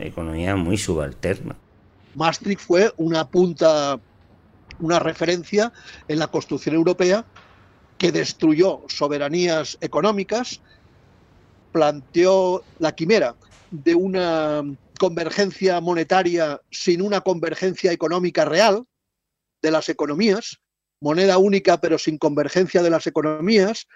economía 0.00 0.56
muy 0.56 0.76
subalterna. 0.76 1.56
Maastricht 2.14 2.60
fue 2.60 2.92
una 2.96 3.26
punta, 3.26 3.98
una 4.80 4.98
referencia 4.98 5.72
en 6.08 6.18
la 6.18 6.28
construcción 6.28 6.74
europea 6.74 7.24
que 7.98 8.12
destruyó 8.12 8.82
soberanías 8.88 9.76
económicas, 9.80 10.60
planteó 11.72 12.62
la 12.78 12.94
quimera 12.94 13.34
de 13.70 13.94
una 13.94 14.62
convergencia 14.98 15.80
monetaria 15.80 16.60
sin 16.70 17.02
una 17.02 17.20
convergencia 17.20 17.92
económica 17.92 18.44
real 18.44 18.86
de 19.62 19.70
las 19.70 19.88
economías, 19.88 20.60
moneda 21.00 21.38
única 21.38 21.80
pero 21.80 21.98
sin 21.98 22.18
convergencia 22.18 22.82
de 22.82 22.90
las 22.90 23.06
economías, 23.06 23.86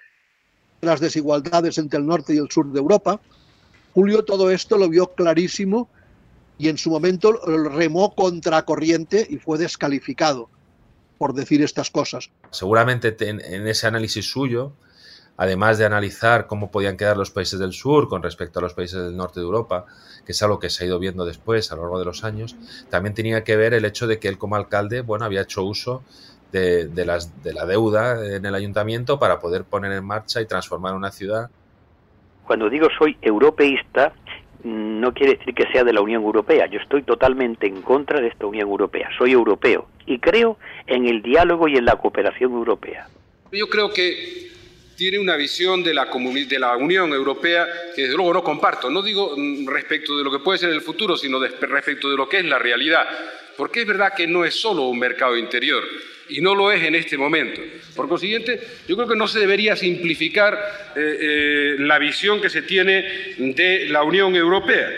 las 0.80 1.00
desigualdades 1.00 1.78
entre 1.78 2.00
el 2.00 2.06
norte 2.06 2.34
y 2.34 2.38
el 2.38 2.50
sur 2.50 2.70
de 2.72 2.80
Europa. 2.80 3.20
Julio 3.94 4.24
todo 4.24 4.50
esto 4.50 4.76
lo 4.76 4.88
vio 4.88 5.14
clarísimo 5.14 5.88
y 6.58 6.68
en 6.68 6.76
su 6.76 6.90
momento 6.90 7.32
remó 7.70 8.14
contracorriente 8.14 9.26
y 9.28 9.38
fue 9.38 9.58
descalificado 9.58 10.48
por 11.22 11.34
decir 11.34 11.62
estas 11.62 11.88
cosas. 11.88 12.32
Seguramente 12.50 13.14
en 13.20 13.68
ese 13.68 13.86
análisis 13.86 14.28
suyo, 14.28 14.72
además 15.36 15.78
de 15.78 15.84
analizar 15.84 16.48
cómo 16.48 16.72
podían 16.72 16.96
quedar 16.96 17.16
los 17.16 17.30
países 17.30 17.60
del 17.60 17.72
sur 17.72 18.08
con 18.08 18.24
respecto 18.24 18.58
a 18.58 18.62
los 18.62 18.74
países 18.74 19.00
del 19.04 19.16
norte 19.16 19.38
de 19.38 19.46
Europa, 19.46 19.86
que 20.26 20.32
es 20.32 20.42
algo 20.42 20.58
que 20.58 20.68
se 20.68 20.82
ha 20.82 20.88
ido 20.88 20.98
viendo 20.98 21.24
después 21.24 21.70
a 21.70 21.76
lo 21.76 21.82
largo 21.82 22.00
de 22.00 22.06
los 22.06 22.24
años, 22.24 22.56
también 22.90 23.14
tenía 23.14 23.44
que 23.44 23.54
ver 23.54 23.72
el 23.72 23.84
hecho 23.84 24.08
de 24.08 24.18
que 24.18 24.26
él 24.26 24.36
como 24.36 24.56
alcalde, 24.56 25.02
bueno, 25.02 25.24
había 25.24 25.42
hecho 25.42 25.62
uso 25.62 26.02
de, 26.50 26.90
las, 27.06 27.40
de 27.44 27.54
la 27.54 27.66
deuda 27.66 28.34
en 28.34 28.44
el 28.44 28.56
ayuntamiento 28.56 29.20
para 29.20 29.38
poder 29.38 29.62
poner 29.62 29.92
en 29.92 30.04
marcha 30.04 30.40
y 30.40 30.46
transformar 30.46 30.92
una 30.96 31.12
ciudad. 31.12 31.50
Cuando 32.48 32.68
digo 32.68 32.88
soy 32.98 33.16
europeísta, 33.22 34.12
no 34.64 35.14
quiere 35.14 35.36
decir 35.36 35.54
que 35.54 35.70
sea 35.72 35.84
de 35.84 35.92
la 35.92 36.00
Unión 36.00 36.24
Europea. 36.24 36.66
Yo 36.66 36.80
estoy 36.80 37.04
totalmente 37.04 37.68
en 37.68 37.80
contra 37.82 38.20
de 38.20 38.26
esta 38.26 38.44
Unión 38.44 38.68
Europea. 38.68 39.08
Soy 39.16 39.30
europeo 39.30 39.86
y 40.06 40.18
creo 40.18 40.58
en 40.86 41.06
el 41.06 41.22
diálogo 41.22 41.68
y 41.68 41.76
en 41.76 41.84
la 41.84 41.96
cooperación 41.96 42.52
europea. 42.52 43.08
Yo 43.52 43.68
creo 43.68 43.92
que 43.92 44.50
tiene 44.96 45.18
una 45.18 45.36
visión 45.36 45.82
de 45.82 45.94
la, 45.94 46.06
de 46.06 46.58
la 46.58 46.76
Unión 46.76 47.12
Europea 47.12 47.66
que 47.94 48.02
desde 48.02 48.14
luego 48.14 48.34
no 48.34 48.44
comparto. 48.44 48.90
No 48.90 49.02
digo 49.02 49.34
mm, 49.36 49.66
respecto 49.68 50.16
de 50.16 50.24
lo 50.24 50.30
que 50.30 50.38
puede 50.38 50.58
ser 50.58 50.70
en 50.70 50.76
el 50.76 50.80
futuro, 50.80 51.16
sino 51.16 51.40
respecto 51.40 52.10
de 52.10 52.16
lo 52.16 52.28
que 52.28 52.38
es 52.38 52.44
la 52.44 52.58
realidad. 52.58 53.06
Porque 53.56 53.82
es 53.82 53.86
verdad 53.86 54.12
que 54.16 54.26
no 54.26 54.44
es 54.44 54.54
solo 54.54 54.82
un 54.84 54.98
mercado 54.98 55.36
interior 55.36 55.82
y 56.28 56.40
no 56.40 56.54
lo 56.54 56.70
es 56.72 56.82
en 56.82 56.94
este 56.94 57.18
momento. 57.18 57.60
Por 57.94 58.08
consiguiente, 58.08 58.60
yo 58.88 58.96
creo 58.96 59.08
que 59.08 59.16
no 59.16 59.28
se 59.28 59.40
debería 59.40 59.76
simplificar 59.76 60.54
eh, 60.96 61.18
eh, 61.20 61.76
la 61.78 61.98
visión 61.98 62.40
que 62.40 62.48
se 62.48 62.62
tiene 62.62 63.04
de 63.38 63.86
la 63.88 64.02
Unión 64.02 64.34
Europea. 64.34 64.88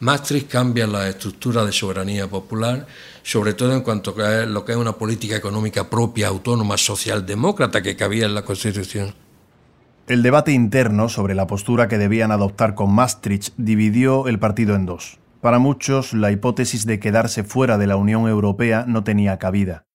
Maastricht 0.00 0.50
cambia 0.50 0.86
la 0.86 1.08
estructura 1.08 1.64
de 1.64 1.72
soberanía 1.72 2.26
popular, 2.26 2.86
sobre 3.22 3.54
todo 3.54 3.74
en 3.74 3.82
cuanto 3.82 4.14
a 4.22 4.46
lo 4.46 4.64
que 4.64 4.72
es 4.72 4.78
una 4.78 4.92
política 4.92 5.36
económica 5.36 5.88
propia, 5.88 6.28
autónoma, 6.28 6.76
socialdemócrata 6.76 7.82
que 7.82 7.96
cabía 7.96 8.26
en 8.26 8.34
la 8.34 8.42
Constitución. 8.42 9.14
El 10.06 10.22
debate 10.22 10.52
interno 10.52 11.08
sobre 11.08 11.34
la 11.34 11.46
postura 11.46 11.86
que 11.86 11.98
debían 11.98 12.32
adoptar 12.32 12.74
con 12.74 12.92
Maastricht 12.92 13.54
dividió 13.56 14.26
el 14.26 14.38
partido 14.38 14.74
en 14.74 14.86
dos. 14.86 15.18
Para 15.40 15.58
muchos, 15.58 16.12
la 16.12 16.32
hipótesis 16.32 16.84
de 16.84 17.00
quedarse 17.00 17.44
fuera 17.44 17.78
de 17.78 17.86
la 17.86 17.96
Unión 17.96 18.28
Europea 18.28 18.84
no 18.86 19.04
tenía 19.04 19.38
cabida. 19.38 19.86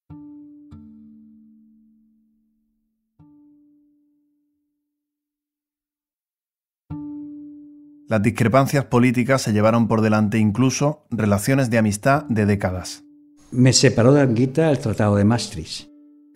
Las 8.07 8.21
discrepancias 8.21 8.85
políticas 8.85 9.41
se 9.41 9.51
llevaron 9.51 9.87
por 9.87 10.01
delante 10.01 10.37
incluso 10.37 11.05
relaciones 11.09 11.71
de 11.71 11.79
amistad 11.79 12.23
de 12.25 12.45
décadas. 12.45 13.04
Me 13.51 13.73
separó 13.73 14.13
de 14.13 14.21
Anguita 14.21 14.69
el 14.69 14.79
Tratado 14.79 15.15
de 15.15 15.23
Maastricht. 15.23 15.87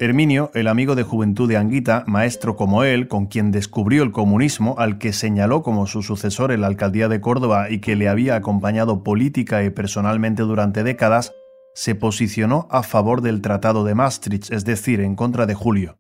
Herminio, 0.02 0.50
el 0.54 0.70
amigo 0.70 0.96
de 0.96 1.04
juventud 1.04 1.50
de 1.50 1.58
Anguita, 1.58 2.06
maestro 2.08 2.56
como 2.56 2.86
él, 2.86 3.10
con 3.10 3.26
quien 3.26 3.52
descubrió 3.52 4.02
el 4.04 4.14
comunismo, 4.14 4.76
al 4.78 4.98
que 4.98 5.12
señaló 5.12 5.62
como 5.62 5.88
su 5.88 6.04
sucesor 6.04 6.54
en 6.54 6.62
la 6.62 6.68
alcaldía 6.68 7.10
de 7.10 7.20
Córdoba 7.20 7.70
y 7.70 7.80
que 7.80 7.98
le 7.98 8.08
había 8.08 8.36
acompañado 8.36 9.04
política 9.04 9.62
y 9.66 9.72
personalmente 9.72 10.44
durante 10.44 10.84
décadas, 10.84 11.34
se 11.74 11.96
posicionó 11.96 12.68
a 12.72 12.84
favor 12.84 13.22
del 13.22 13.42
Tratado 13.42 13.84
de 13.84 13.94
Maastricht, 13.94 14.54
es 14.54 14.64
decir, 14.64 15.02
en 15.02 15.18
contra 15.18 15.46
de 15.46 15.54
Julio. 15.54 15.98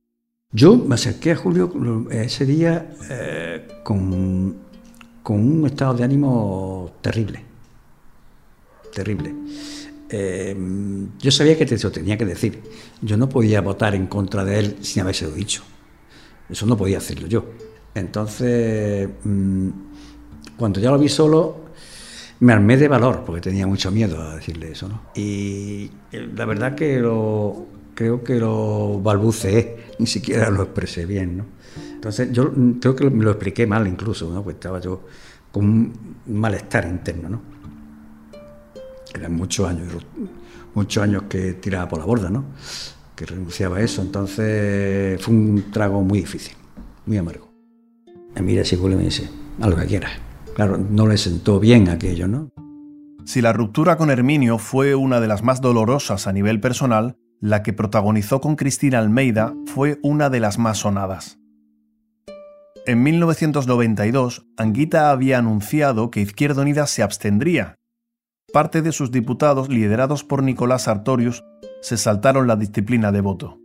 Yo 0.53 0.77
me 0.77 0.95
acerqué 0.95 1.31
a 1.31 1.35
Julio 1.35 2.07
ese 2.09 2.45
día 2.45 2.89
eh, 3.09 3.67
con, 3.83 4.55
con 5.21 5.39
un 5.39 5.65
estado 5.65 5.95
de 5.95 6.05
ánimo 6.05 6.91
terrible, 7.01 7.41
terrible. 8.93 9.35
Em, 10.09 11.17
yo 11.19 11.31
sabía 11.31 11.57
que 11.57 11.65
te 11.65 11.77
lo 11.77 11.91
tenía 11.91 12.17
que 12.17 12.25
decir. 12.25 12.61
Yo 13.01 13.15
no 13.15 13.29
podía 13.29 13.61
votar 13.61 13.93
en 13.95 14.07
contra 14.07 14.43
de 14.43 14.59
él 14.59 14.77
sin 14.81 15.03
habérselo 15.03 15.31
dicho. 15.31 15.63
Eso 16.49 16.65
no 16.65 16.75
podía 16.75 16.97
hacerlo 16.97 17.27
yo. 17.27 17.45
Entonces, 17.93 19.07
mm, 19.23 19.69
cuando 20.57 20.79
ya 20.79 20.89
lo 20.89 20.97
vi 20.97 21.09
solo, 21.09 21.69
me 22.39 22.53
armé 22.53 22.77
de 22.77 22.87
valor, 22.87 23.23
porque 23.25 23.41
tenía 23.41 23.67
mucho 23.67 23.91
miedo 23.91 24.21
a 24.21 24.35
decirle 24.35 24.71
eso. 24.71 24.89
¿no? 24.89 25.01
Y 25.15 25.91
eh, 26.11 26.29
la 26.35 26.45
verdad 26.45 26.73
que 26.75 26.99
lo, 26.99 27.67
creo 27.93 28.23
que 28.23 28.39
lo 28.39 28.99
balbuceé, 29.01 29.93
ni 29.99 30.07
siquiera 30.07 30.49
lo 30.49 30.63
expresé 30.63 31.05
bien. 31.05 31.37
¿no? 31.37 31.45
Entonces, 31.93 32.31
yo 32.31 32.51
mm, 32.55 32.79
creo 32.79 32.95
que 32.95 33.09
me 33.09 33.23
lo 33.23 33.31
expliqué 33.31 33.67
mal 33.67 33.87
incluso, 33.87 34.31
¿no? 34.33 34.43
pues 34.43 34.55
estaba 34.55 34.79
yo 34.79 35.01
con 35.51 35.65
un 35.65 35.93
malestar 36.27 36.85
interno. 36.85 37.29
¿no? 37.29 37.58
Eran 39.13 39.33
muchos 39.33 39.67
años, 39.67 39.87
muchos 40.73 41.03
años 41.03 41.23
que 41.29 41.53
tiraba 41.53 41.87
por 41.87 41.99
la 41.99 42.05
borda, 42.05 42.29
¿no? 42.29 42.45
Que 43.15 43.25
renunciaba 43.25 43.77
a 43.77 43.81
eso. 43.81 44.01
Entonces 44.01 45.21
fue 45.21 45.33
un 45.33 45.71
trago 45.71 46.01
muy 46.01 46.19
difícil, 46.19 46.55
muy 47.05 47.17
amargo. 47.17 47.49
Y 48.35 48.41
mira, 48.41 48.63
si 48.63 48.77
me 48.77 48.95
dice, 48.97 49.29
algo 49.59 49.77
que 49.77 49.85
quieras. 49.85 50.11
Claro, 50.55 50.77
no 50.77 51.07
le 51.07 51.17
sentó 51.17 51.59
bien 51.59 51.89
aquello, 51.89 52.27
¿no? 52.27 52.51
Si 53.25 53.41
la 53.41 53.53
ruptura 53.53 53.97
con 53.97 54.09
Herminio 54.09 54.57
fue 54.57 54.95
una 54.95 55.19
de 55.19 55.27
las 55.27 55.43
más 55.43 55.61
dolorosas 55.61 56.27
a 56.27 56.33
nivel 56.33 56.59
personal, 56.59 57.15
la 57.39 57.63
que 57.63 57.73
protagonizó 57.73 58.41
con 58.41 58.55
Cristina 58.55 58.99
Almeida 58.99 59.53
fue 59.67 59.99
una 60.03 60.29
de 60.29 60.39
las 60.39 60.57
más 60.57 60.79
sonadas. 60.79 61.39
En 62.85 63.03
1992, 63.03 64.47
Anguita 64.57 65.11
había 65.11 65.37
anunciado 65.37 66.09
que 66.09 66.21
Izquierda 66.21 66.63
Unida 66.63 66.87
se 66.87 67.03
abstendría 67.03 67.78
parte 68.49 68.81
de 68.81 68.91
sus 68.91 69.11
diputados, 69.11 69.69
liderados 69.69 70.23
por 70.23 70.43
Nicolás 70.43 70.83
Sartorius, 70.83 71.43
se 71.81 71.97
saltaron 71.97 72.47
la 72.47 72.55
disciplina 72.55 73.11
de 73.11 73.21
voto. 73.21 73.59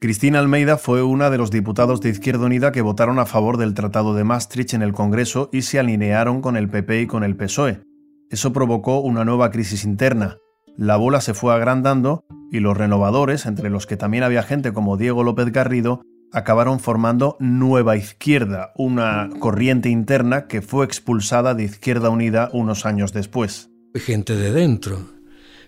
Cristina 0.00 0.38
Almeida 0.38 0.78
fue 0.78 1.02
una 1.02 1.28
de 1.28 1.38
los 1.38 1.50
diputados 1.50 2.00
de 2.00 2.10
Izquierda 2.10 2.46
Unida 2.46 2.70
que 2.70 2.82
votaron 2.82 3.18
a 3.18 3.26
favor 3.26 3.56
del 3.56 3.74
Tratado 3.74 4.14
de 4.14 4.22
Maastricht 4.22 4.74
en 4.74 4.82
el 4.82 4.92
Congreso 4.92 5.50
y 5.52 5.62
se 5.62 5.80
alinearon 5.80 6.40
con 6.40 6.56
el 6.56 6.68
PP 6.68 7.02
y 7.02 7.06
con 7.08 7.24
el 7.24 7.36
PSOE. 7.36 7.82
Eso 8.30 8.52
provocó 8.52 9.00
una 9.00 9.24
nueva 9.24 9.50
crisis 9.50 9.84
interna. 9.84 10.36
la 10.76 10.96
bola 10.96 11.20
se 11.20 11.34
fue 11.34 11.52
agrandando 11.52 12.24
y 12.52 12.60
los 12.60 12.76
renovadores, 12.76 13.46
entre 13.46 13.70
los 13.70 13.86
que 13.86 13.96
también 13.96 14.22
había 14.22 14.44
gente 14.44 14.72
como 14.72 14.96
Diego 14.96 15.24
López 15.24 15.50
Garrido, 15.50 16.02
acabaron 16.32 16.80
formando 16.80 17.36
Nueva 17.40 17.96
Izquierda, 17.96 18.72
una 18.76 19.30
corriente 19.38 19.88
interna 19.88 20.46
que 20.46 20.62
fue 20.62 20.84
expulsada 20.84 21.54
de 21.54 21.64
Izquierda 21.64 22.10
Unida 22.10 22.50
unos 22.52 22.86
años 22.86 23.12
después. 23.12 23.70
Gente 23.94 24.36
de 24.36 24.52
dentro, 24.52 24.98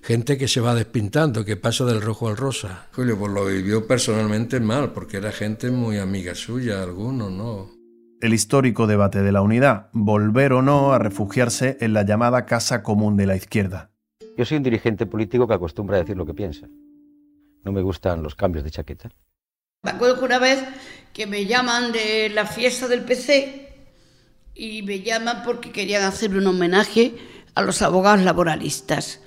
gente 0.02 0.38
que 0.38 0.48
se 0.48 0.60
va 0.60 0.74
despintando, 0.74 1.44
que 1.44 1.56
pasa 1.56 1.84
del 1.84 2.02
rojo 2.02 2.28
al 2.28 2.36
rosa. 2.36 2.86
Julio 2.92 3.18
pues 3.18 3.32
lo 3.32 3.46
vivió 3.46 3.86
personalmente 3.86 4.60
mal, 4.60 4.92
porque 4.92 5.16
era 5.18 5.32
gente 5.32 5.70
muy 5.70 5.98
amiga 5.98 6.34
suya, 6.34 6.82
algunos 6.82 7.30
no. 7.30 7.70
El 8.20 8.34
histórico 8.34 8.86
debate 8.86 9.22
de 9.22 9.32
la 9.32 9.40
unidad, 9.40 9.88
volver 9.92 10.52
o 10.52 10.60
no 10.60 10.92
a 10.92 10.98
refugiarse 10.98 11.78
en 11.80 11.94
la 11.94 12.02
llamada 12.02 12.44
Casa 12.44 12.82
Común 12.82 13.16
de 13.16 13.26
la 13.26 13.36
Izquierda. 13.36 13.90
Yo 14.36 14.44
soy 14.44 14.58
un 14.58 14.62
dirigente 14.62 15.06
político 15.06 15.48
que 15.48 15.54
acostumbra 15.54 15.96
a 15.96 16.00
decir 16.00 16.16
lo 16.16 16.26
que 16.26 16.34
piensa. 16.34 16.68
No 17.64 17.72
me 17.72 17.82
gustan 17.82 18.22
los 18.22 18.34
cambios 18.34 18.64
de 18.64 18.70
chaqueta. 18.70 19.10
Me 19.82 19.92
acuerdo 19.92 20.18
que 20.18 20.24
una 20.26 20.38
vez 20.38 20.62
que 21.14 21.26
me 21.26 21.46
llaman 21.46 21.90
de 21.90 22.28
la 22.28 22.44
fiesta 22.44 22.86
del 22.86 23.02
PC 23.02 23.72
y 24.54 24.82
me 24.82 25.00
llaman 25.00 25.42
porque 25.42 25.72
querían 25.72 26.02
hacer 26.02 26.36
un 26.36 26.46
homenaje 26.46 27.14
a 27.54 27.62
los 27.62 27.80
abogados 27.80 28.20
laboralistas. 28.20 29.20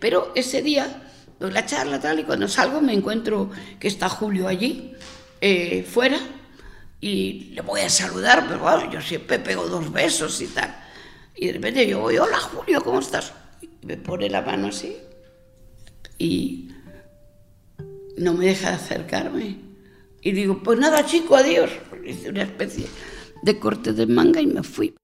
Pero 0.00 0.30
ese 0.34 0.60
día 0.60 1.10
doy 1.40 1.52
la 1.52 1.64
charla 1.64 2.00
tal 2.00 2.20
y 2.20 2.24
cuando 2.24 2.48
salgo 2.48 2.82
me 2.82 2.92
encuentro 2.92 3.50
que 3.80 3.88
está 3.88 4.10
Julio 4.10 4.46
allí, 4.46 4.92
eh, 5.40 5.86
fuera, 5.90 6.18
y 7.00 7.52
le 7.54 7.62
voy 7.62 7.80
a 7.80 7.88
saludar, 7.88 8.46
pero 8.46 8.60
bueno, 8.60 8.90
yo 8.90 9.00
siempre 9.00 9.38
pego 9.38 9.66
dos 9.68 9.90
besos 9.90 10.38
y 10.42 10.48
tal. 10.48 10.84
Y 11.34 11.46
de 11.46 11.54
repente 11.54 11.86
yo 11.86 12.00
voy, 12.00 12.18
hola 12.18 12.38
Julio, 12.40 12.82
¿cómo 12.82 13.00
estás? 13.00 13.32
Y 13.62 13.70
me 13.86 13.96
pone 13.96 14.28
la 14.28 14.42
mano 14.42 14.66
así 14.66 14.98
y 16.18 16.68
no 18.18 18.34
me 18.34 18.44
deja 18.44 18.68
de 18.68 18.76
acercarme. 18.76 19.63
Y 20.24 20.32
digo, 20.32 20.58
pues 20.62 20.78
nada, 20.78 21.04
chico, 21.04 21.36
adiós. 21.36 21.70
Hice 22.04 22.30
una 22.30 22.42
especie 22.42 22.86
de 23.42 23.58
corte 23.58 23.92
de 23.92 24.06
manga 24.06 24.40
y 24.40 24.46
me 24.46 24.62
fui. 24.62 24.94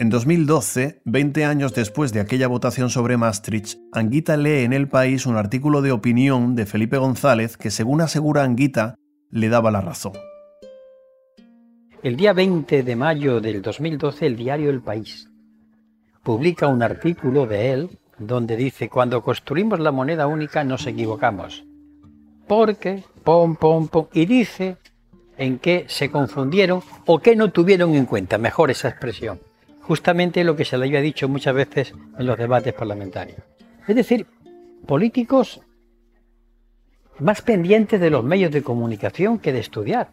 En 0.00 0.10
2012, 0.10 1.02
20 1.04 1.44
años 1.44 1.72
después 1.72 2.12
de 2.12 2.20
aquella 2.20 2.48
votación 2.48 2.90
sobre 2.90 3.16
Maastricht, 3.16 3.78
Anguita 3.92 4.36
lee 4.36 4.64
en 4.64 4.72
El 4.72 4.88
País 4.88 5.26
un 5.26 5.36
artículo 5.36 5.80
de 5.80 5.92
opinión 5.92 6.56
de 6.56 6.66
Felipe 6.66 6.98
González 6.98 7.56
que, 7.56 7.70
según 7.70 8.00
asegura 8.00 8.42
Anguita, 8.42 8.96
le 9.30 9.48
daba 9.48 9.70
la 9.70 9.80
razón. 9.80 10.14
El 12.02 12.16
día 12.16 12.32
20 12.32 12.82
de 12.82 12.96
mayo 12.96 13.40
del 13.40 13.62
2012, 13.62 14.26
el 14.26 14.36
diario 14.36 14.70
El 14.70 14.80
País 14.80 15.30
publica 16.24 16.66
un 16.66 16.82
artículo 16.82 17.46
de 17.46 17.72
él 17.72 17.98
donde 18.18 18.56
dice, 18.56 18.88
cuando 18.88 19.22
construimos 19.22 19.78
la 19.78 19.92
moneda 19.92 20.26
única 20.26 20.64
nos 20.64 20.86
equivocamos. 20.86 21.64
Porque, 22.50 23.04
pom, 23.22 23.54
pom, 23.54 23.86
pom, 23.86 24.08
y 24.12 24.26
dice 24.26 24.76
en 25.38 25.58
qué 25.58 25.84
se 25.88 26.10
confundieron 26.10 26.82
o 27.06 27.20
qué 27.20 27.36
no 27.36 27.52
tuvieron 27.52 27.94
en 27.94 28.06
cuenta, 28.06 28.38
mejor 28.38 28.70
esa 28.70 28.88
expresión 28.88 29.38
justamente 29.90 30.44
lo 30.44 30.54
que 30.54 30.64
se 30.64 30.78
le 30.78 30.86
había 30.86 31.00
dicho 31.00 31.28
muchas 31.28 31.52
veces 31.52 31.92
en 32.16 32.24
los 32.24 32.38
debates 32.38 32.72
parlamentarios. 32.72 33.40
Es 33.88 33.96
decir, 33.96 34.24
políticos 34.86 35.62
más 37.18 37.42
pendientes 37.42 38.00
de 38.00 38.08
los 38.08 38.22
medios 38.22 38.52
de 38.52 38.62
comunicación 38.62 39.40
que 39.40 39.52
de 39.52 39.58
estudiar. 39.58 40.12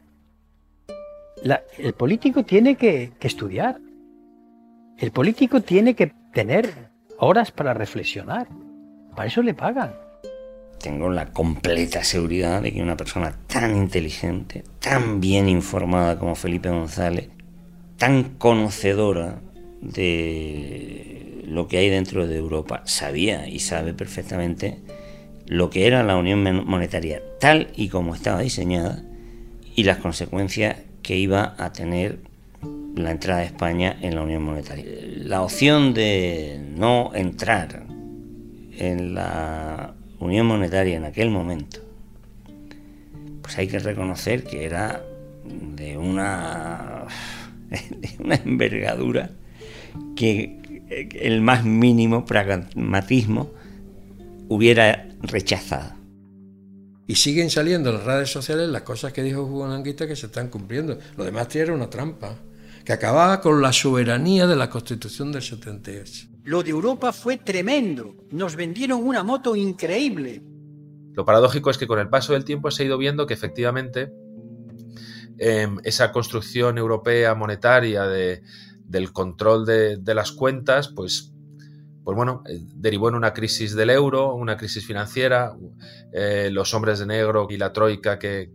el 1.78 1.94
político 1.94 2.44
tiene 2.44 2.74
que, 2.74 3.12
que 3.20 3.28
estudiar. 3.28 3.80
El 4.98 5.12
político 5.12 5.62
tiene 5.62 5.94
que 5.94 6.12
tener 6.34 6.74
horas 7.20 7.52
para 7.52 7.76
reflexionar. 7.76 8.48
Para 9.16 9.28
eso 9.28 9.44
le 9.44 9.54
pagan. 9.54 10.07
Tengo 10.82 11.10
la 11.10 11.32
completa 11.32 12.04
seguridad 12.04 12.62
de 12.62 12.72
que 12.72 12.82
una 12.82 12.98
persona 12.98 13.36
tan 13.48 13.76
inteligente, 13.76 14.64
tan 14.80 15.20
bien 15.20 15.50
informada 15.50 16.20
como 16.20 16.36
Felipe 16.36 16.70
González, 16.70 17.30
tan 17.98 18.36
conocedora 18.38 19.42
de 19.82 21.44
lo 21.46 21.68
que 21.68 21.78
hay 21.78 21.90
dentro 21.90 22.28
de 22.28 22.38
Europa, 22.38 22.84
sabía 22.86 23.48
y 23.48 23.60
sabe 23.60 23.94
perfectamente 23.94 24.80
lo 25.48 25.70
que 25.70 25.88
era 25.88 26.04
la 26.04 26.18
unión 26.18 26.44
monetaria 26.66 27.22
tal 27.40 27.70
y 27.76 27.88
como 27.90 28.14
estaba 28.14 28.42
diseñada 28.42 29.02
y 29.76 29.84
las 29.84 29.98
consecuencias 29.98 30.78
que 31.02 31.18
iba 31.18 31.56
a 31.58 31.72
tener 31.72 32.20
la 32.96 33.12
entrada 33.12 33.42
de 33.42 33.46
España 33.46 33.98
en 34.02 34.16
la 34.16 34.24
unión 34.24 34.44
monetaria. 34.44 34.86
La 35.16 35.42
opción 35.42 35.94
de 35.94 36.60
no 36.76 37.12
entrar 37.14 37.86
en 38.78 39.14
la 39.14 39.94
unión 40.20 40.48
monetaria 40.48 40.98
en 40.98 41.06
aquel 41.06 41.30
momento, 41.30 41.80
pues 43.42 43.58
hay 43.58 43.68
que 43.68 43.80
reconocer 43.80 44.44
que 44.44 44.66
era 44.66 45.02
de 45.46 45.98
una, 45.98 47.06
de 47.70 48.10
una 48.20 48.36
envergadura 48.36 49.30
que 50.16 50.58
el 50.90 51.42
más 51.42 51.64
mínimo 51.64 52.26
pragmatismo 52.26 53.52
hubiera 54.50 55.08
rechazado. 55.22 55.96
Y 57.08 57.16
siguen 57.16 57.50
saliendo 57.50 57.90
en 57.90 57.96
las 57.98 58.06
redes 58.06 58.30
sociales 58.30 58.70
las 58.70 58.82
cosas 58.82 59.14
que 59.14 59.24
dijo 59.24 59.46
Juan 59.46 59.72
Anguita 59.72 60.08
que 60.08 60.16
se 60.16 60.26
están 60.26 60.50
cumpliendo. 60.50 61.00
Lo 61.16 61.24
demás 61.24 61.56
era 61.56 61.74
una 61.74 61.90
trampa, 61.90 62.36
que 62.88 62.94
acababa 62.94 63.42
con 63.42 63.62
la 63.62 63.74
soberanía 63.74 64.48
de 64.48 64.56
la 64.56 64.70
Constitución 64.70 65.34
del 65.34 65.42
78. 65.42 66.30
Lo 66.46 66.64
de 66.64 66.70
Europa 66.70 67.12
fue 67.12 67.36
tremendo. 67.36 68.16
Nos 68.32 68.56
vendieron 68.56 69.04
una 69.04 69.24
moto 69.24 69.58
increíble. 69.58 70.42
Lo 71.12 71.26
paradójico 71.26 71.70
es 71.70 71.78
que 71.78 71.86
con 71.86 72.00
el 72.00 72.08
paso 72.08 72.32
del 72.32 72.46
tiempo 72.46 72.72
se 72.72 72.84
ha 72.84 72.86
ido 72.86 72.98
viendo 72.98 73.28
que 73.28 73.34
efectivamente 73.34 74.10
em, 75.38 75.80
esa 75.84 76.14
construcción 76.14 76.78
europea 76.78 77.36
monetaria 77.36 78.04
de, 78.04 78.42
del 78.86 79.12
control 79.12 79.66
de, 79.66 80.16
las 80.16 80.32
cuentas, 80.32 80.88
pues, 80.88 81.34
pues 82.06 82.16
bueno, 82.16 82.42
eh, 82.48 82.62
derivó 82.74 83.10
en 83.10 83.16
una 83.16 83.34
crisis 83.34 83.76
del 83.76 83.90
euro, 83.90 84.34
una 84.34 84.56
crisis 84.56 84.88
financiera, 84.88 85.58
eh, 86.14 86.48
los 86.54 86.74
hombres 86.74 87.00
de 87.00 87.06
negro 87.06 87.48
y 87.50 87.58
la 87.58 87.74
troika 87.74 88.18
que, 88.18 88.50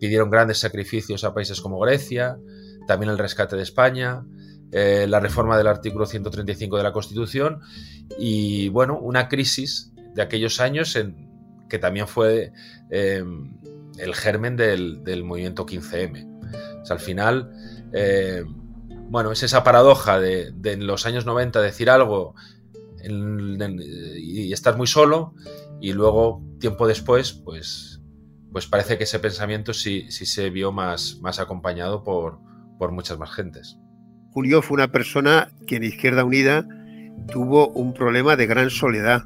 pidieron 0.00 0.30
grandes 0.30 0.58
sacrificios 0.58 1.22
a 1.22 1.32
países 1.32 1.60
como 1.60 1.78
Grecia, 1.78 2.38
también 2.86 3.10
el 3.10 3.18
rescate 3.18 3.56
de 3.56 3.62
España, 3.62 4.24
eh, 4.72 5.06
la 5.08 5.20
reforma 5.20 5.56
del 5.56 5.66
artículo 5.66 6.06
135 6.06 6.76
de 6.76 6.82
la 6.82 6.92
Constitución 6.92 7.60
y 8.18 8.68
bueno, 8.68 8.98
una 8.98 9.28
crisis 9.28 9.92
de 10.14 10.22
aquellos 10.22 10.60
años 10.60 10.96
en, 10.96 11.30
que 11.68 11.78
también 11.78 12.08
fue 12.08 12.52
el 12.90 14.14
germen 14.14 14.56
del, 14.56 15.24
movimiento 15.24 15.66
15M. 15.66 16.26
al 16.88 17.00
final, 17.00 17.50
bueno, 19.08 19.32
es 19.32 19.42
esa 19.42 19.62
paradoja 19.64 20.20
de, 20.20 20.52
en 20.64 20.86
los 20.86 21.06
años 21.06 21.26
90 21.26 21.60
decir 21.60 21.90
algo 21.90 22.34
y 23.02 24.52
estar 24.52 24.76
muy 24.76 24.86
solo 24.86 25.34
y 25.80 25.92
luego, 25.92 26.42
tiempo 26.58 26.86
después, 26.86 27.32
pues, 27.32 28.00
pues 28.50 28.66
parece 28.66 28.96
que 28.96 29.04
ese 29.04 29.18
pensamiento 29.18 29.74
sí, 29.74 30.10
sí 30.10 30.26
se 30.26 30.50
vio 30.50 30.72
más, 30.72 31.18
más 31.20 31.38
acompañado 31.38 32.02
por, 32.02 32.38
por 32.78 32.92
muchas 32.92 33.18
más 33.18 33.32
gentes. 33.32 33.78
Julio 34.30 34.62
fue 34.62 34.74
una 34.74 34.88
persona 34.88 35.48
que 35.66 35.76
en 35.76 35.84
Izquierda 35.84 36.24
Unida 36.24 36.66
tuvo 37.32 37.68
un 37.68 37.94
problema 37.94 38.36
de 38.36 38.46
gran 38.46 38.70
soledad, 38.70 39.24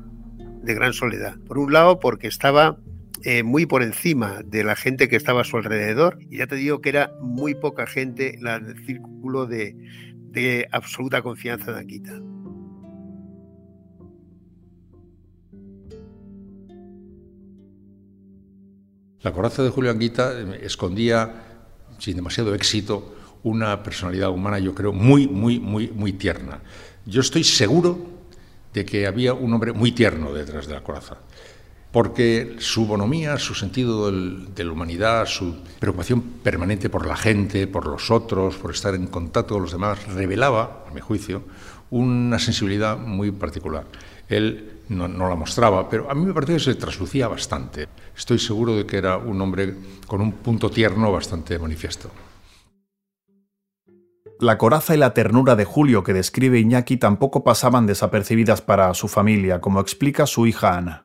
de 0.62 0.74
gran 0.74 0.92
soledad. 0.92 1.36
Por 1.46 1.58
un 1.58 1.72
lado, 1.72 1.98
porque 1.98 2.28
estaba 2.28 2.78
eh, 3.24 3.42
muy 3.42 3.66
por 3.66 3.82
encima 3.82 4.40
de 4.44 4.64
la 4.64 4.76
gente 4.76 5.08
que 5.08 5.16
estaba 5.16 5.42
a 5.42 5.44
su 5.44 5.56
alrededor. 5.56 6.18
Y 6.30 6.38
ya 6.38 6.46
te 6.46 6.54
digo 6.54 6.80
que 6.80 6.90
era 6.90 7.12
muy 7.20 7.54
poca 7.54 7.86
gente 7.86 8.38
la, 8.40 8.56
el 8.56 8.84
círculo 8.86 9.46
de, 9.46 9.76
de 10.30 10.68
absoluta 10.70 11.22
confianza 11.22 11.72
de 11.72 11.80
Anguita. 11.80 12.20
La 19.22 19.32
coraza 19.32 19.62
de 19.62 19.68
Julio 19.68 19.90
Anguita 19.90 20.32
eh, 20.32 20.60
escondía, 20.62 21.42
sin 21.98 22.16
demasiado 22.16 22.54
éxito, 22.54 23.16
una 23.42 23.82
personalidad 23.82 24.30
humana, 24.30 24.58
yo 24.58 24.74
creo, 24.74 24.92
muy, 24.92 25.26
muy, 25.26 25.58
muy, 25.58 25.88
muy 25.88 26.12
tierna. 26.12 26.60
Yo 27.06 27.20
estoy 27.20 27.44
seguro 27.44 27.98
de 28.72 28.84
que 28.84 29.06
había 29.06 29.34
un 29.34 29.52
hombre 29.52 29.72
muy 29.72 29.92
tierno 29.92 30.32
detrás 30.32 30.66
de 30.66 30.74
la 30.74 30.82
coraza 30.82 31.18
porque 31.92 32.56
su 32.58 32.86
bonomía, 32.86 33.38
su 33.38 33.54
sentido 33.54 34.10
de 34.10 34.64
la 34.64 34.72
humanidad, 34.72 35.26
su 35.26 35.56
preocupación 35.78 36.22
permanente 36.42 36.88
por 36.88 37.06
la 37.06 37.16
gente, 37.16 37.66
por 37.66 37.86
los 37.86 38.10
otros, 38.10 38.56
por 38.56 38.70
estar 38.70 38.94
en 38.94 39.08
contacto 39.08 39.54
con 39.54 39.62
los 39.62 39.72
demás, 39.72 40.06
revelaba, 40.06 40.84
a 40.88 40.94
mi 40.94 41.00
juicio, 41.00 41.42
una 41.90 42.38
sensibilidad 42.38 42.96
muy 42.96 43.32
particular. 43.32 43.86
Él 44.28 44.82
no, 44.88 45.08
la 45.08 45.34
mostraba, 45.34 45.88
pero 45.88 46.08
a 46.08 46.14
mí 46.14 46.24
me 46.24 46.32
parece 46.32 46.54
que 46.54 46.60
se 46.60 46.74
traslucía 46.76 47.26
bastante. 47.26 47.88
Estoy 48.16 48.38
seguro 48.38 48.76
de 48.76 48.86
que 48.86 48.96
era 48.96 49.16
un 49.16 49.40
hombre 49.40 49.74
con 50.06 50.20
un 50.20 50.32
punto 50.32 50.70
tierno 50.70 51.10
bastante 51.10 51.58
manifiesto. 51.58 52.10
La 54.40 54.56
coraza 54.56 54.94
y 54.94 54.96
la 54.96 55.12
ternura 55.12 55.54
de 55.54 55.66
Julio 55.66 56.02
que 56.02 56.14
describe 56.14 56.58
Iñaki 56.58 56.96
tampoco 56.96 57.44
pasaban 57.44 57.86
desapercibidas 57.86 58.62
para 58.62 58.94
su 58.94 59.06
familia, 59.06 59.60
como 59.60 59.80
explica 59.80 60.24
su 60.24 60.46
hija 60.46 60.78
Ana. 60.78 61.04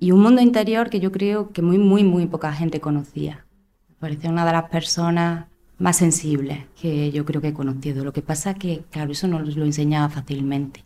Y 0.00 0.10
un 0.10 0.20
mundo 0.20 0.42
interior 0.42 0.90
que 0.90 0.98
yo 0.98 1.12
creo 1.12 1.52
que 1.52 1.62
muy, 1.62 1.78
muy, 1.78 2.02
muy 2.02 2.26
poca 2.26 2.52
gente 2.52 2.80
conocía. 2.80 3.46
Me 3.88 3.94
parecía 4.00 4.30
una 4.30 4.44
de 4.44 4.50
las 4.50 4.68
personas 4.68 5.46
más 5.78 5.96
sensibles 5.96 6.64
que 6.80 7.12
yo 7.12 7.24
creo 7.24 7.40
que 7.40 7.48
he 7.48 7.54
conocido. 7.54 8.04
Lo 8.04 8.12
que 8.12 8.22
pasa 8.22 8.50
es 8.50 8.58
que, 8.58 8.84
claro, 8.90 9.12
eso 9.12 9.28
no 9.28 9.38
lo 9.38 9.64
enseñaba 9.64 10.08
fácilmente. 10.08 10.84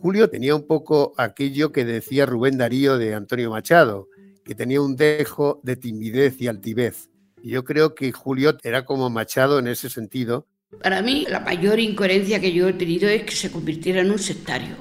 Julio 0.00 0.28
tenía 0.28 0.56
un 0.56 0.66
poco 0.66 1.12
aquello 1.16 1.70
que 1.70 1.84
decía 1.84 2.26
Rubén 2.26 2.58
Darío 2.58 2.98
de 2.98 3.14
Antonio 3.14 3.50
Machado, 3.50 4.08
que 4.44 4.56
tenía 4.56 4.80
un 4.80 4.96
dejo 4.96 5.60
de 5.62 5.76
timidez 5.76 6.40
y 6.40 6.48
altivez. 6.48 7.08
Y 7.40 7.50
yo 7.50 7.62
creo 7.62 7.94
que 7.94 8.10
Julio 8.10 8.56
era 8.64 8.84
como 8.84 9.10
Machado 9.10 9.60
en 9.60 9.68
ese 9.68 9.88
sentido, 9.90 10.48
para 10.82 11.02
mí, 11.02 11.26
la 11.28 11.40
mayor 11.40 11.80
incoherencia 11.80 12.40
que 12.40 12.52
yo 12.52 12.68
he 12.68 12.72
tenido 12.72 13.08
es 13.08 13.24
que 13.24 13.34
se 13.34 13.50
convirtiera 13.50 14.00
en 14.00 14.10
un 14.10 14.18
sectario 14.18 14.76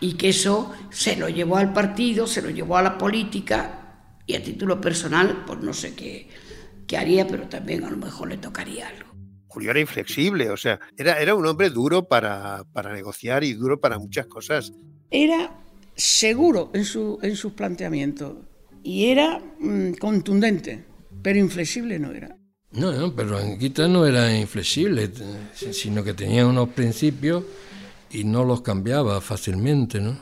y 0.00 0.14
que 0.14 0.28
eso 0.28 0.72
se 0.90 1.16
lo 1.16 1.28
llevó 1.28 1.56
al 1.56 1.72
partido, 1.72 2.26
se 2.26 2.42
lo 2.42 2.50
llevó 2.50 2.76
a 2.76 2.82
la 2.82 2.98
política 2.98 4.20
y 4.26 4.34
a 4.34 4.42
título 4.42 4.80
personal, 4.80 5.44
pues 5.46 5.60
no 5.60 5.72
sé 5.72 5.94
qué, 5.94 6.28
qué 6.86 6.96
haría, 6.96 7.26
pero 7.26 7.48
también 7.48 7.84
a 7.84 7.90
lo 7.90 7.96
mejor 7.96 8.28
le 8.28 8.38
tocaría 8.38 8.88
algo. 8.88 9.14
Julio 9.46 9.70
era 9.70 9.80
inflexible, 9.80 10.50
o 10.50 10.56
sea, 10.56 10.80
era, 10.96 11.20
era 11.20 11.34
un 11.34 11.46
hombre 11.46 11.70
duro 11.70 12.08
para, 12.08 12.64
para 12.72 12.92
negociar 12.92 13.44
y 13.44 13.54
duro 13.54 13.80
para 13.80 13.98
muchas 13.98 14.26
cosas. 14.26 14.72
Era 15.10 15.64
seguro 15.94 16.70
en, 16.74 16.84
su, 16.84 17.18
en 17.22 17.36
sus 17.36 17.52
planteamientos 17.52 18.36
y 18.82 19.06
era 19.06 19.40
mm, 19.58 19.92
contundente, 19.94 20.84
pero 21.22 21.38
inflexible 21.38 21.98
no 21.98 22.12
era. 22.12 22.36
No, 22.74 22.90
no, 22.90 23.14
pero 23.14 23.38
Anguita 23.38 23.86
no 23.86 24.04
era 24.04 24.36
inflexible, 24.36 25.08
sino 25.52 26.02
que 26.02 26.12
tenía 26.12 26.44
unos 26.44 26.70
principios 26.70 27.44
y 28.10 28.24
no 28.24 28.44
los 28.44 28.62
cambiaba 28.62 29.20
fácilmente, 29.20 30.00
¿no? 30.00 30.18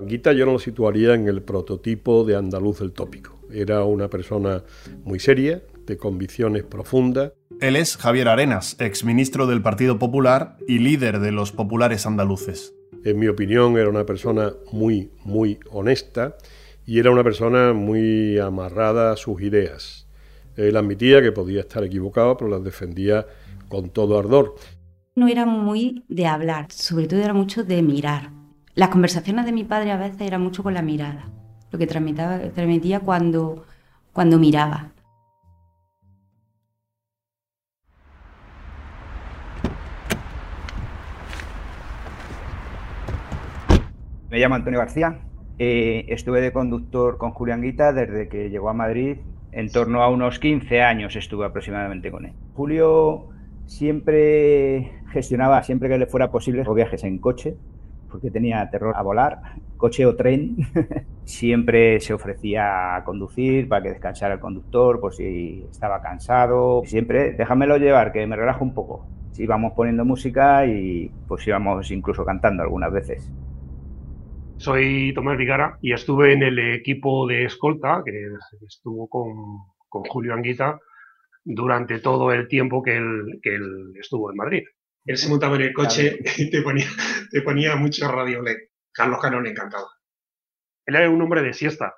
Anguita 0.00 0.32
yo 0.32 0.46
no 0.46 0.52
lo 0.52 0.58
situaría 0.60 1.14
en 1.14 1.26
el 1.26 1.42
prototipo 1.42 2.24
de 2.24 2.36
andaluz 2.36 2.78
del 2.78 2.92
tópico. 2.92 3.40
Era 3.52 3.82
una 3.82 4.08
persona 4.08 4.62
muy 5.04 5.18
seria, 5.18 5.62
de 5.84 5.96
convicciones 5.96 6.62
profundas. 6.62 7.32
Él 7.60 7.74
es 7.74 7.96
Javier 7.96 8.28
Arenas, 8.28 8.76
exministro 8.78 9.48
del 9.48 9.62
Partido 9.62 9.98
Popular 9.98 10.58
y 10.68 10.78
líder 10.78 11.18
de 11.18 11.32
los 11.32 11.50
populares 11.50 12.06
andaluces. 12.06 12.72
En 13.04 13.18
mi 13.18 13.26
opinión 13.26 13.76
era 13.78 13.88
una 13.88 14.06
persona 14.06 14.52
muy, 14.70 15.10
muy 15.24 15.58
honesta 15.70 16.36
y 16.84 17.00
era 17.00 17.10
una 17.10 17.24
persona 17.24 17.72
muy 17.72 18.38
amarrada 18.38 19.12
a 19.12 19.16
sus 19.16 19.42
ideas 19.42 20.05
él 20.56 20.76
admitía 20.76 21.20
que 21.20 21.32
podía 21.32 21.60
estar 21.60 21.84
equivocado, 21.84 22.36
pero 22.36 22.50
las 22.50 22.64
defendía 22.64 23.26
con 23.68 23.90
todo 23.90 24.18
ardor. 24.18 24.54
No 25.14 25.28
era 25.28 25.46
muy 25.46 26.04
de 26.08 26.26
hablar, 26.26 26.70
sobre 26.70 27.06
todo 27.06 27.20
era 27.20 27.34
mucho 27.34 27.64
de 27.64 27.82
mirar. 27.82 28.30
Las 28.74 28.88
conversaciones 28.88 29.46
de 29.46 29.52
mi 29.52 29.64
padre 29.64 29.90
a 29.90 29.96
veces 29.96 30.20
eran 30.20 30.42
mucho 30.42 30.62
con 30.62 30.74
la 30.74 30.82
mirada, 30.82 31.30
lo 31.70 31.78
que 31.78 31.86
transmitía 31.86 33.00
cuando, 33.00 33.64
cuando 34.12 34.38
miraba. 34.38 34.92
Me 44.30 44.38
llamo 44.38 44.56
Antonio 44.56 44.80
García. 44.80 45.20
Eh, 45.58 46.04
estuve 46.08 46.42
de 46.42 46.52
conductor 46.52 47.16
con 47.16 47.30
Julián 47.30 47.62
Guita 47.62 47.94
desde 47.94 48.28
que 48.28 48.50
llegó 48.50 48.68
a 48.68 48.74
Madrid 48.74 49.16
en 49.56 49.70
torno 49.70 50.02
a 50.02 50.10
unos 50.10 50.38
15 50.38 50.82
años 50.82 51.16
estuve 51.16 51.46
aproximadamente 51.46 52.10
con 52.10 52.26
él. 52.26 52.32
Julio 52.52 53.28
siempre 53.64 54.92
gestionaba, 55.10 55.62
siempre 55.62 55.88
que 55.88 55.96
le 55.96 56.06
fuera 56.06 56.30
posible, 56.30 56.62
viajes 56.74 57.02
en 57.04 57.16
coche, 57.16 57.56
porque 58.10 58.30
tenía 58.30 58.68
terror 58.70 58.92
a 58.94 59.00
volar, 59.00 59.40
coche 59.78 60.04
o 60.04 60.14
tren. 60.14 60.58
siempre 61.24 62.00
se 62.00 62.12
ofrecía 62.12 62.96
a 62.96 63.04
conducir 63.04 63.66
para 63.66 63.82
que 63.82 63.88
descansara 63.88 64.34
el 64.34 64.40
conductor 64.40 65.00
por 65.00 65.14
si 65.14 65.64
estaba 65.70 66.02
cansado. 66.02 66.82
Siempre, 66.84 67.32
déjamelo 67.32 67.78
llevar, 67.78 68.12
que 68.12 68.26
me 68.26 68.36
relajo 68.36 68.62
un 68.62 68.74
poco. 68.74 69.06
Íbamos 69.38 69.72
poniendo 69.72 70.04
música 70.04 70.66
y 70.66 71.10
pues 71.26 71.46
íbamos 71.46 71.90
incluso 71.90 72.26
cantando 72.26 72.62
algunas 72.62 72.92
veces. 72.92 73.32
Soy 74.58 75.12
Tomás 75.14 75.36
Vigara 75.36 75.78
y 75.82 75.92
estuve 75.92 76.32
en 76.32 76.42
el 76.42 76.58
equipo 76.58 77.26
de 77.26 77.44
escolta 77.44 78.02
que 78.04 78.28
estuvo 78.66 79.08
con, 79.08 79.74
con 79.88 80.02
Julio 80.04 80.32
Anguita 80.32 80.80
durante 81.44 82.00
todo 82.00 82.32
el 82.32 82.48
tiempo 82.48 82.82
que 82.82 82.96
él, 82.96 83.38
que 83.42 83.54
él 83.54 83.92
estuvo 84.00 84.30
en 84.30 84.36
Madrid. 84.36 84.64
Él 85.04 85.16
se 85.16 85.28
montaba 85.28 85.56
en 85.56 85.62
el 85.62 85.72
coche 85.72 86.18
y 86.38 86.50
te 86.50 86.62
ponía, 86.62 86.86
te 87.30 87.42
ponía 87.42 87.76
mucho 87.76 88.08
radio 88.08 88.42
LED. 88.42 88.56
Carlos 88.92 89.20
Cano 89.20 89.40
le 89.40 89.50
encantaba. 89.50 89.88
Él 90.86 90.96
era 90.96 91.10
un 91.10 91.20
hombre 91.20 91.42
de 91.42 91.52
siesta, 91.52 91.94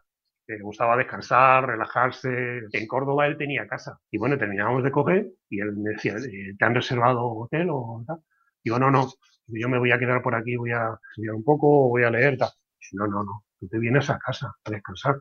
que 0.46 0.54
le 0.54 0.62
gustaba 0.62 0.96
descansar, 0.96 1.66
relajarse. 1.66 2.62
En 2.72 2.86
Córdoba 2.86 3.26
él 3.26 3.38
tenía 3.38 3.68
casa. 3.68 4.00
Y 4.10 4.18
bueno, 4.18 4.36
terminábamos 4.36 4.82
de 4.82 4.90
coger 4.90 5.28
y 5.48 5.60
él 5.60 5.76
me 5.76 5.90
decía, 5.90 6.16
eh, 6.16 6.54
¿te 6.58 6.64
han 6.64 6.74
reservado 6.74 7.24
hotel 7.24 7.68
o 7.70 8.04
tal? 8.06 8.18
Digo, 8.64 8.78
no, 8.78 8.90
no, 8.90 9.08
yo 9.48 9.68
me 9.68 9.78
voy 9.78 9.92
a 9.92 9.98
quedar 9.98 10.22
por 10.22 10.34
aquí, 10.34 10.56
voy 10.56 10.72
a 10.72 10.98
estudiar 11.10 11.34
un 11.34 11.44
poco, 11.44 11.88
voy 11.88 12.04
a 12.04 12.10
leer, 12.10 12.36
tal. 12.36 12.50
No, 12.92 13.06
no, 13.06 13.22
no, 13.24 13.44
tú 13.58 13.68
te 13.68 13.78
vienes 13.78 14.08
a 14.10 14.18
casa 14.18 14.54
a 14.64 14.70
descansar. 14.70 15.16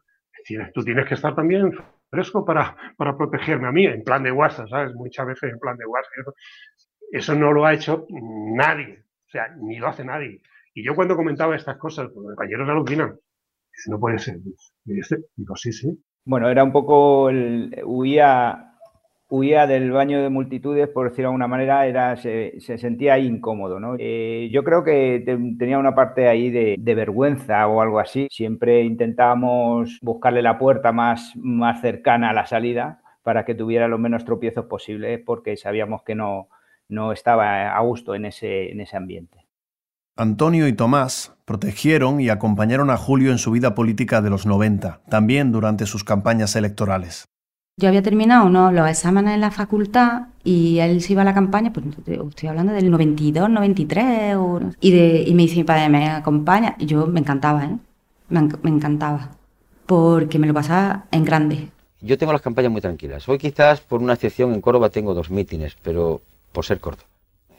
Tú 0.73 0.83
tienes 0.83 1.05
que 1.07 1.15
estar 1.15 1.35
también 1.35 1.73
fresco 2.09 2.45
para, 2.45 2.75
para 2.95 3.17
protegerme 3.17 3.67
a 3.67 3.71
mí, 3.71 3.85
en 3.85 4.03
plan 4.03 4.23
de 4.23 4.31
WhatsApp, 4.31 4.69
¿sabes? 4.69 4.93
Muchas 4.93 5.27
veces 5.27 5.51
en 5.51 5.59
plan 5.59 5.75
de 5.75 5.85
WhatsApp. 5.85 6.33
Eso 7.11 7.35
no 7.35 7.51
lo 7.51 7.65
ha 7.65 7.73
hecho 7.73 8.05
nadie, 8.09 9.03
o 9.27 9.29
sea, 9.29 9.49
ni 9.59 9.77
lo 9.77 9.87
hace 9.87 10.05
nadie. 10.05 10.41
Y 10.73 10.85
yo 10.85 10.95
cuando 10.95 11.15
comentaba 11.15 11.55
estas 11.55 11.77
cosas, 11.77 12.05
pues, 12.13 12.23
los 12.23 12.35
compañeros 12.35 12.69
alucinan. 12.69 13.19
No 13.87 13.99
puede 13.99 14.19
ser. 14.19 14.37
Digo, 14.85 15.55
sí, 15.55 15.71
sí. 15.71 16.03
Bueno, 16.23 16.49
era 16.49 16.63
un 16.63 16.71
poco, 16.71 17.29
el, 17.29 17.81
huía 17.85 18.66
huía 19.29 19.67
del 19.67 19.91
baño 19.91 20.21
de 20.21 20.29
multitudes, 20.29 20.87
por 20.87 21.09
decirlo 21.09 21.23
de 21.23 21.33
alguna 21.33 21.47
manera, 21.47 21.85
era, 21.85 22.15
se, 22.15 22.59
sentía 22.59 23.17
incómodo. 23.19 23.79
¿no? 23.79 23.95
Eh, 23.99 24.49
yo 24.51 24.63
creo 24.63 24.83
que 24.83 25.23
tenía 25.57 25.79
una 25.79 25.95
parte 25.95 26.27
ahí 26.27 26.49
de, 26.49 26.95
vergüenza 26.95 27.67
o 27.67 27.81
algo 27.81 27.99
así. 27.99 28.27
Siempre 28.31 28.83
intentábamos 28.83 29.99
buscarle 30.01 30.41
la 30.41 30.57
puerta 30.57 30.91
más, 30.91 31.33
más 31.35 31.81
cercana 31.81 32.29
a 32.29 32.33
la 32.33 32.45
salida 32.45 33.01
para 33.23 33.43
que 33.43 33.55
tuviera 33.55 33.87
los 33.87 33.99
menos 33.99 34.23
tropiezos 34.23 34.65
posibles, 34.65 35.19
porque 35.25 35.57
sabíamos 35.57 36.03
que 36.03 36.15
no, 36.15 36.47
no 36.87 37.11
estaba 37.11 37.75
a 37.75 37.79
gusto 37.81 38.15
en 38.15 38.25
ese, 38.25 38.71
en 38.71 38.79
ese 38.79 38.95
ambiente. 38.95 39.45
Antonio 40.15 40.67
y 40.67 40.73
Tomás 40.73 41.37
protegieron 41.45 42.19
y 42.21 42.29
acompañaron 42.29 42.89
a 42.89 42.97
Julio 42.97 43.31
en 43.31 43.37
su 43.37 43.51
vida 43.51 43.75
política 43.75 44.21
de 44.21 44.29
los 44.29 44.45
90, 44.45 45.01
también 45.09 45.51
durante 45.51 45.85
sus 45.85 46.03
campañas 46.03 46.55
electorales. 46.55 47.27
Yo 47.79 47.89
había 47.89 48.01
terminado 48.01 48.49
¿no? 48.49 48.71
los 48.71 48.89
exámenes 48.89 49.35
en 49.35 49.41
la 49.41 49.51
facultad 49.51 50.29
y 50.43 50.79
él 50.79 50.99
se 50.99 51.13
iba 51.13 51.21
a 51.21 51.25
la 51.25 51.35
campaña, 51.35 51.71
pues 51.71 51.85
estoy 52.07 52.49
hablando 52.49 52.73
del 52.73 52.89
92, 52.89 53.51
93, 53.51 54.35
y, 54.81 54.91
de, 54.91 55.23
y 55.27 55.35
me 55.35 55.43
dice 55.43 55.57
mi 55.57 55.63
padre, 55.63 55.87
¿me 55.87 56.09
acompaña? 56.09 56.75
Y 56.79 56.87
yo 56.87 57.05
me 57.05 57.19
encantaba, 57.19 57.65
¿eh? 57.65 57.77
Me, 58.29 58.39
encantaba, 58.63 59.29
porque 59.85 60.39
me 60.39 60.47
lo 60.47 60.55
pasaba 60.55 61.05
en 61.11 61.23
grande. 61.23 61.67
Yo 62.01 62.17
tengo 62.17 62.33
las 62.33 62.41
campañas 62.41 62.71
muy 62.71 62.81
tranquilas. 62.81 63.29
Hoy 63.29 63.37
quizás 63.37 63.79
por 63.79 64.01
una 64.01 64.13
excepción 64.13 64.55
en 64.55 64.61
Córdoba 64.61 64.89
tengo 64.89 65.13
dos 65.13 65.29
mítines, 65.29 65.77
pero 65.83 66.21
por 66.53 66.65
ser 66.65 66.79
Córdoba. 66.79 67.07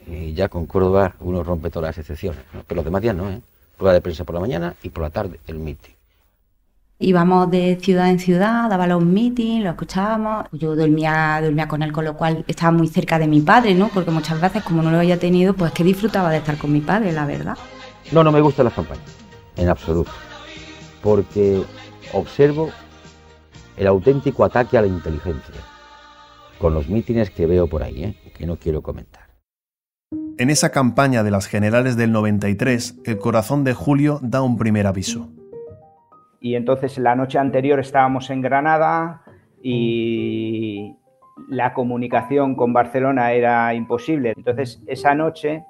Y 0.05 0.33
ya 0.33 0.49
con 0.49 0.67
Córdoba 0.67 1.15
uno 1.21 1.45
rompe 1.45 1.71
todas 1.71 1.91
las 1.91 1.99
excepciones, 1.99 2.41
pero 2.67 2.79
los 2.79 2.85
demás 2.85 3.03
días 3.03 3.15
no, 3.15 3.31
¿eh? 3.31 3.41
Prueba 3.77 3.95
de 3.95 4.01
prensa 4.01 4.25
por 4.25 4.35
la 4.35 4.41
mañana 4.41 4.75
y 4.83 4.89
por 4.89 5.05
la 5.05 5.11
tarde 5.11 5.39
el 5.47 5.61
mítin. 5.61 5.98
Íbamos 7.01 7.49
de 7.49 7.79
ciudad 7.81 8.11
en 8.11 8.19
ciudad, 8.19 8.69
daba 8.69 8.89
los 8.89 9.05
meetings, 9.05 9.63
lo 9.63 9.71
escuchábamos. 9.71 10.47
Yo 10.51 10.75
dormía, 10.75 11.41
dormía 11.41 11.69
con 11.69 11.83
él, 11.83 11.93
con 11.93 12.05
lo 12.05 12.17
cual 12.17 12.45
estaba 12.49 12.73
muy 12.73 12.89
cerca 12.89 13.21
de 13.21 13.29
mi 13.29 13.41
padre, 13.41 13.75
¿no? 13.75 13.89
Porque 13.89 14.11
muchas 14.11 14.41
veces, 14.41 14.65
como 14.65 14.83
no 14.83 14.91
lo 14.91 14.99
había 14.99 15.17
tenido, 15.17 15.55
pues 15.55 15.71
que 15.71 15.85
disfrutaba 15.85 16.31
de 16.31 16.39
estar 16.39 16.59
con 16.59 16.73
mi 16.73 16.81
padre, 16.81 17.13
la 17.13 17.25
verdad. 17.25 17.57
No, 18.11 18.25
no 18.25 18.33
me 18.33 18.41
gustan 18.41 18.65
las 18.65 18.75
campañas, 18.75 19.05
en 19.57 19.69
absoluto. 19.69 20.11
Porque 21.01 21.63
observo 22.13 22.71
el 23.77 23.87
auténtico 23.87 24.45
ataque 24.45 24.77
a 24.77 24.81
la 24.81 24.89
inteligencia 24.89 25.55
con 26.59 26.75
los 26.75 26.89
mítines 26.89 27.31
que 27.31 27.47
veo 27.47 27.69
por 27.69 27.85
ahí, 27.85 28.03
¿eh? 28.03 28.33
que 28.37 28.45
no 28.45 28.57
quiero 28.57 28.83
comentar. 28.83 29.29
En 30.37 30.51
esa 30.51 30.71
campaña 30.71 31.23
de 31.23 31.31
las 31.31 31.47
generales 31.47 31.97
del 31.97 32.11
93, 32.11 32.97
el 33.05 33.19
corazón 33.19 33.63
de 33.63 33.75
Julio 33.75 34.19
da 34.21 34.43
un 34.43 34.57
primer 34.57 34.89
aviso. 34.89 35.29
Y 36.41 36.55
entonces 36.55 36.99
la 36.99 37.15
noche 37.17 37.39
anterior 37.39 37.81
estábamos 37.81 38.31
en 38.31 38.41
Granada 38.41 39.23
y 39.63 40.97
la 41.49 41.73
comunicación 41.73 42.55
con 42.55 42.73
Barcelona 42.73 43.33
era 43.33 43.75
imposible. 43.75 44.35
Entonces 44.37 44.83
esa 44.87 45.15
noche 45.15 45.65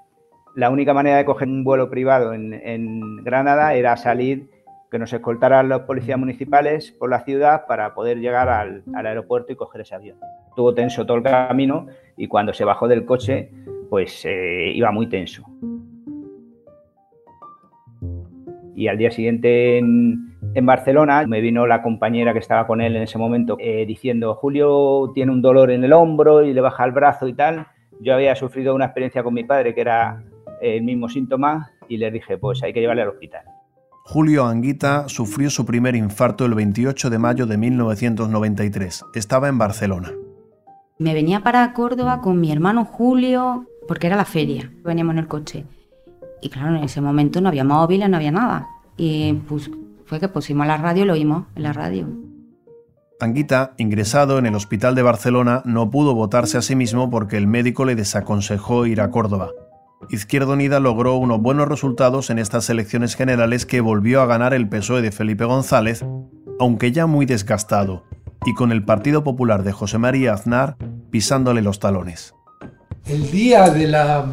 la 0.54 0.70
única 0.70 0.92
manera 0.92 1.18
de 1.18 1.24
coger 1.24 1.46
un 1.46 1.62
vuelo 1.62 1.88
privado 1.88 2.34
en, 2.34 3.22
Granada 3.22 3.74
era 3.74 3.96
salir, 3.96 4.50
que 4.90 4.98
nos 4.98 5.12
escoltaran 5.12 5.68
los 5.68 5.82
policías 5.82 6.18
municipales 6.18 6.90
por 6.90 7.10
la 7.10 7.20
ciudad 7.20 7.66
para 7.66 7.94
poder 7.94 8.18
llegar 8.18 8.48
al, 8.48 8.82
al 8.94 9.06
aeropuerto 9.06 9.52
y 9.52 9.56
coger 9.56 9.82
ese 9.82 9.94
avión. 9.94 10.18
Estuvo 10.48 10.74
tenso 10.74 11.06
todo 11.06 11.18
el 11.18 11.22
camino 11.22 11.86
y 12.16 12.26
cuando 12.26 12.52
se 12.52 12.64
bajó 12.64 12.88
del 12.88 13.04
coche 13.04 13.50
pues 13.88 14.24
eh, 14.24 14.72
iba 14.74 14.90
muy 14.90 15.06
tenso. 15.06 15.44
Y 18.74 18.88
al 18.88 18.98
día 18.98 19.10
siguiente 19.10 19.78
en, 19.78 20.27
Barcelona 20.66 21.26
me 21.26 21.40
vino 21.40 21.66
la 21.66 21.82
compañera 21.82 22.32
que 22.32 22.38
estaba 22.38 22.66
con 22.66 22.80
él 22.80 22.96
en 22.96 23.02
ese 23.02 23.18
momento 23.18 23.56
eh, 23.58 23.84
diciendo, 23.86 24.34
Julio 24.34 25.10
tiene 25.14 25.32
un 25.32 25.42
dolor 25.42 25.70
en 25.70 25.84
el 25.84 25.92
hombro 25.92 26.42
y 26.42 26.52
le 26.52 26.60
baja 26.60 26.84
el 26.84 26.92
brazo 26.92 27.28
y 27.28 27.34
tal. 27.34 27.66
Yo 28.00 28.14
había 28.14 28.34
sufrido 28.36 28.74
una 28.74 28.86
experiencia 28.86 29.22
con 29.22 29.34
mi 29.34 29.44
padre 29.44 29.74
que 29.74 29.80
era 29.80 30.22
el 30.60 30.82
mismo 30.82 31.08
síntoma 31.08 31.70
y 31.88 31.96
le 31.96 32.10
dije, 32.10 32.38
pues 32.38 32.62
hay 32.62 32.72
que 32.72 32.80
llevarle 32.80 33.02
al 33.02 33.08
hospital. 33.08 33.42
Julio 34.04 34.46
Anguita 34.46 35.08
sufrió 35.08 35.50
su 35.50 35.66
primer 35.66 35.94
infarto 35.94 36.46
el 36.46 36.54
28 36.54 37.10
de 37.10 37.18
mayo 37.18 37.46
de 37.46 37.58
1993. 37.58 39.04
Estaba 39.14 39.48
en 39.48 39.58
Barcelona. 39.58 40.12
Me 40.98 41.14
venía 41.14 41.40
para 41.40 41.72
Córdoba 41.74 42.20
con 42.20 42.40
mi 42.40 42.50
hermano 42.50 42.84
Julio, 42.84 43.66
porque 43.86 44.06
era 44.06 44.16
la 44.16 44.24
feria. 44.24 44.72
Veníamos 44.82 45.12
en 45.12 45.18
el 45.18 45.28
coche. 45.28 45.64
Y 46.40 46.48
claro, 46.48 46.76
en 46.76 46.84
ese 46.84 47.00
momento 47.00 47.40
no 47.40 47.48
había 47.48 47.64
móviles, 47.64 48.08
no 48.08 48.16
había 48.16 48.32
nada. 48.32 48.66
Y 48.96 49.34
pues 49.46 49.70
fue 50.08 50.18
que 50.18 50.28
pusimos 50.28 50.66
la 50.66 50.78
radio 50.78 51.04
y 51.04 51.06
lo 51.06 51.12
oímos 51.12 51.44
en 51.54 51.62
la 51.62 51.72
radio. 51.72 52.08
Anguita, 53.20 53.74
ingresado 53.78 54.38
en 54.38 54.46
el 54.46 54.54
hospital 54.54 54.94
de 54.94 55.02
Barcelona, 55.02 55.62
no 55.64 55.90
pudo 55.90 56.14
votarse 56.14 56.56
a 56.56 56.62
sí 56.62 56.76
mismo 56.76 57.10
porque 57.10 57.36
el 57.36 57.46
médico 57.46 57.84
le 57.84 57.96
desaconsejó 57.96 58.86
ir 58.86 59.00
a 59.00 59.10
Córdoba. 59.10 59.50
Izquierda 60.10 60.52
Unida 60.52 60.78
logró 60.78 61.16
unos 61.16 61.40
buenos 61.40 61.68
resultados 61.68 62.30
en 62.30 62.38
estas 62.38 62.70
elecciones 62.70 63.16
generales 63.16 63.66
que 63.66 63.80
volvió 63.80 64.22
a 64.22 64.26
ganar 64.26 64.54
el 64.54 64.68
PSOE 64.68 65.02
de 65.02 65.10
Felipe 65.10 65.44
González, 65.44 66.04
aunque 66.60 66.92
ya 66.92 67.06
muy 67.06 67.26
desgastado, 67.26 68.04
y 68.46 68.54
con 68.54 68.70
el 68.70 68.84
Partido 68.84 69.24
Popular 69.24 69.64
de 69.64 69.72
José 69.72 69.98
María 69.98 70.32
Aznar 70.32 70.76
pisándole 71.10 71.60
los 71.60 71.80
talones. 71.80 72.34
El 73.04 73.30
día 73.30 73.68
de 73.70 73.88
la 73.88 74.26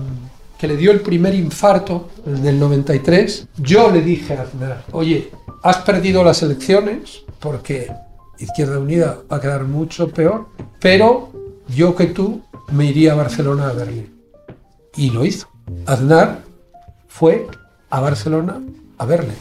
que 0.59 0.67
le 0.67 0.78
dio 0.78 0.91
el 0.91 1.01
primer 1.01 1.34
infarto, 1.34 2.09
en 2.26 2.45
el 2.45 2.59
93, 2.59 3.47
yo 3.57 3.91
le 3.91 4.01
dije 4.01 4.36
a 4.36 4.43
Aznar, 4.43 4.84
oye, 4.91 5.32
has 5.66 5.78
perdido 5.78 6.24
las 6.24 6.43
elecciones 6.43 7.24
porque 7.39 7.91
Izquierda 8.38 8.78
Unida 8.78 9.18
va 9.32 9.38
a 9.38 9.41
quedar 9.41 9.63
mucho 9.63 10.09
peor, 10.09 10.45
pero 10.80 11.32
yo 11.68 11.95
que 11.95 12.05
tú 12.05 12.43
me 12.72 12.86
iría 12.86 13.13
a 13.13 13.16
Barcelona 13.16 13.70
a 13.70 13.74
verle. 13.74 14.11
Y 14.95 15.09
lo 15.09 15.26
hizo. 15.26 15.47
Aznar 15.88 16.41
fue 17.07 17.47
a 17.89 17.99
Barcelona 17.99 18.61
a 18.99 19.05
verle. 19.07 19.34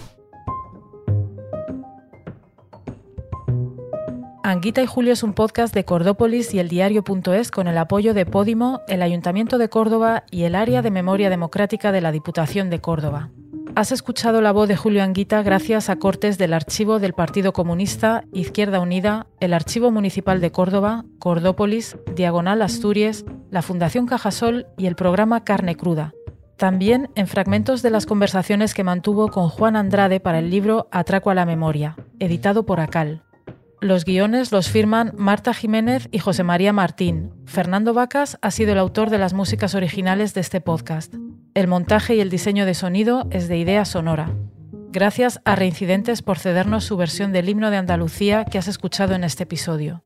Anguita 4.42 4.80
y 4.80 4.86
Julio 4.86 5.12
es 5.12 5.22
un 5.22 5.34
podcast 5.34 5.74
de 5.74 5.84
Cordópolis 5.84 6.54
y 6.54 6.58
el 6.58 6.70
diario.es 6.70 7.50
con 7.50 7.68
el 7.68 7.76
apoyo 7.76 8.14
de 8.14 8.24
Podimo, 8.24 8.80
el 8.88 9.02
Ayuntamiento 9.02 9.58
de 9.58 9.68
Córdoba 9.68 10.24
y 10.30 10.44
el 10.44 10.54
Área 10.54 10.80
de 10.80 10.90
Memoria 10.90 11.28
Democrática 11.28 11.92
de 11.92 12.00
la 12.00 12.12
Diputación 12.12 12.70
de 12.70 12.80
Córdoba. 12.80 13.28
Has 13.76 13.90
escuchado 13.90 14.40
la 14.40 14.52
voz 14.52 14.68
de 14.68 14.76
Julio 14.76 15.02
Anguita 15.02 15.42
gracias 15.42 15.90
a 15.90 15.96
cortes 15.96 16.38
del 16.38 16.52
archivo 16.52 17.00
del 17.00 17.12
Partido 17.12 17.52
Comunista, 17.52 18.22
Izquierda 18.32 18.78
Unida, 18.78 19.26
el 19.40 19.52
Archivo 19.52 19.90
Municipal 19.90 20.40
de 20.40 20.52
Córdoba, 20.52 21.04
Cordópolis, 21.18 21.96
Diagonal 22.14 22.62
Asturias, 22.62 23.24
la 23.50 23.62
Fundación 23.62 24.06
Cajasol 24.06 24.68
y 24.78 24.86
el 24.86 24.94
programa 24.94 25.42
Carne 25.42 25.74
Cruda. 25.74 26.14
También 26.56 27.10
en 27.16 27.26
fragmentos 27.26 27.82
de 27.82 27.90
las 27.90 28.06
conversaciones 28.06 28.74
que 28.74 28.84
mantuvo 28.84 29.28
con 29.28 29.48
Juan 29.48 29.74
Andrade 29.74 30.20
para 30.20 30.38
el 30.38 30.50
libro 30.50 30.86
Atraco 30.92 31.30
a 31.30 31.34
la 31.34 31.44
Memoria, 31.44 31.96
editado 32.20 32.66
por 32.66 32.78
Acal. 32.78 33.24
Los 33.80 34.04
guiones 34.04 34.52
los 34.52 34.68
firman 34.68 35.12
Marta 35.16 35.52
Jiménez 35.52 36.08
y 36.12 36.20
José 36.20 36.44
María 36.44 36.72
Martín. 36.72 37.32
Fernando 37.44 37.92
Vacas 37.92 38.38
ha 38.40 38.52
sido 38.52 38.70
el 38.70 38.78
autor 38.78 39.10
de 39.10 39.18
las 39.18 39.34
músicas 39.34 39.74
originales 39.74 40.32
de 40.32 40.42
este 40.42 40.60
podcast. 40.60 41.12
El 41.54 41.68
montaje 41.68 42.16
y 42.16 42.20
el 42.20 42.30
diseño 42.30 42.66
de 42.66 42.74
sonido 42.74 43.28
es 43.30 43.46
de 43.46 43.56
Idea 43.56 43.84
Sonora. 43.84 44.34
Gracias 44.90 45.40
a 45.44 45.54
Reincidentes 45.54 46.20
por 46.20 46.40
cedernos 46.40 46.82
su 46.82 46.96
versión 46.96 47.32
del 47.32 47.48
himno 47.48 47.70
de 47.70 47.76
Andalucía 47.76 48.44
que 48.44 48.58
has 48.58 48.66
escuchado 48.66 49.14
en 49.14 49.22
este 49.22 49.44
episodio. 49.44 50.02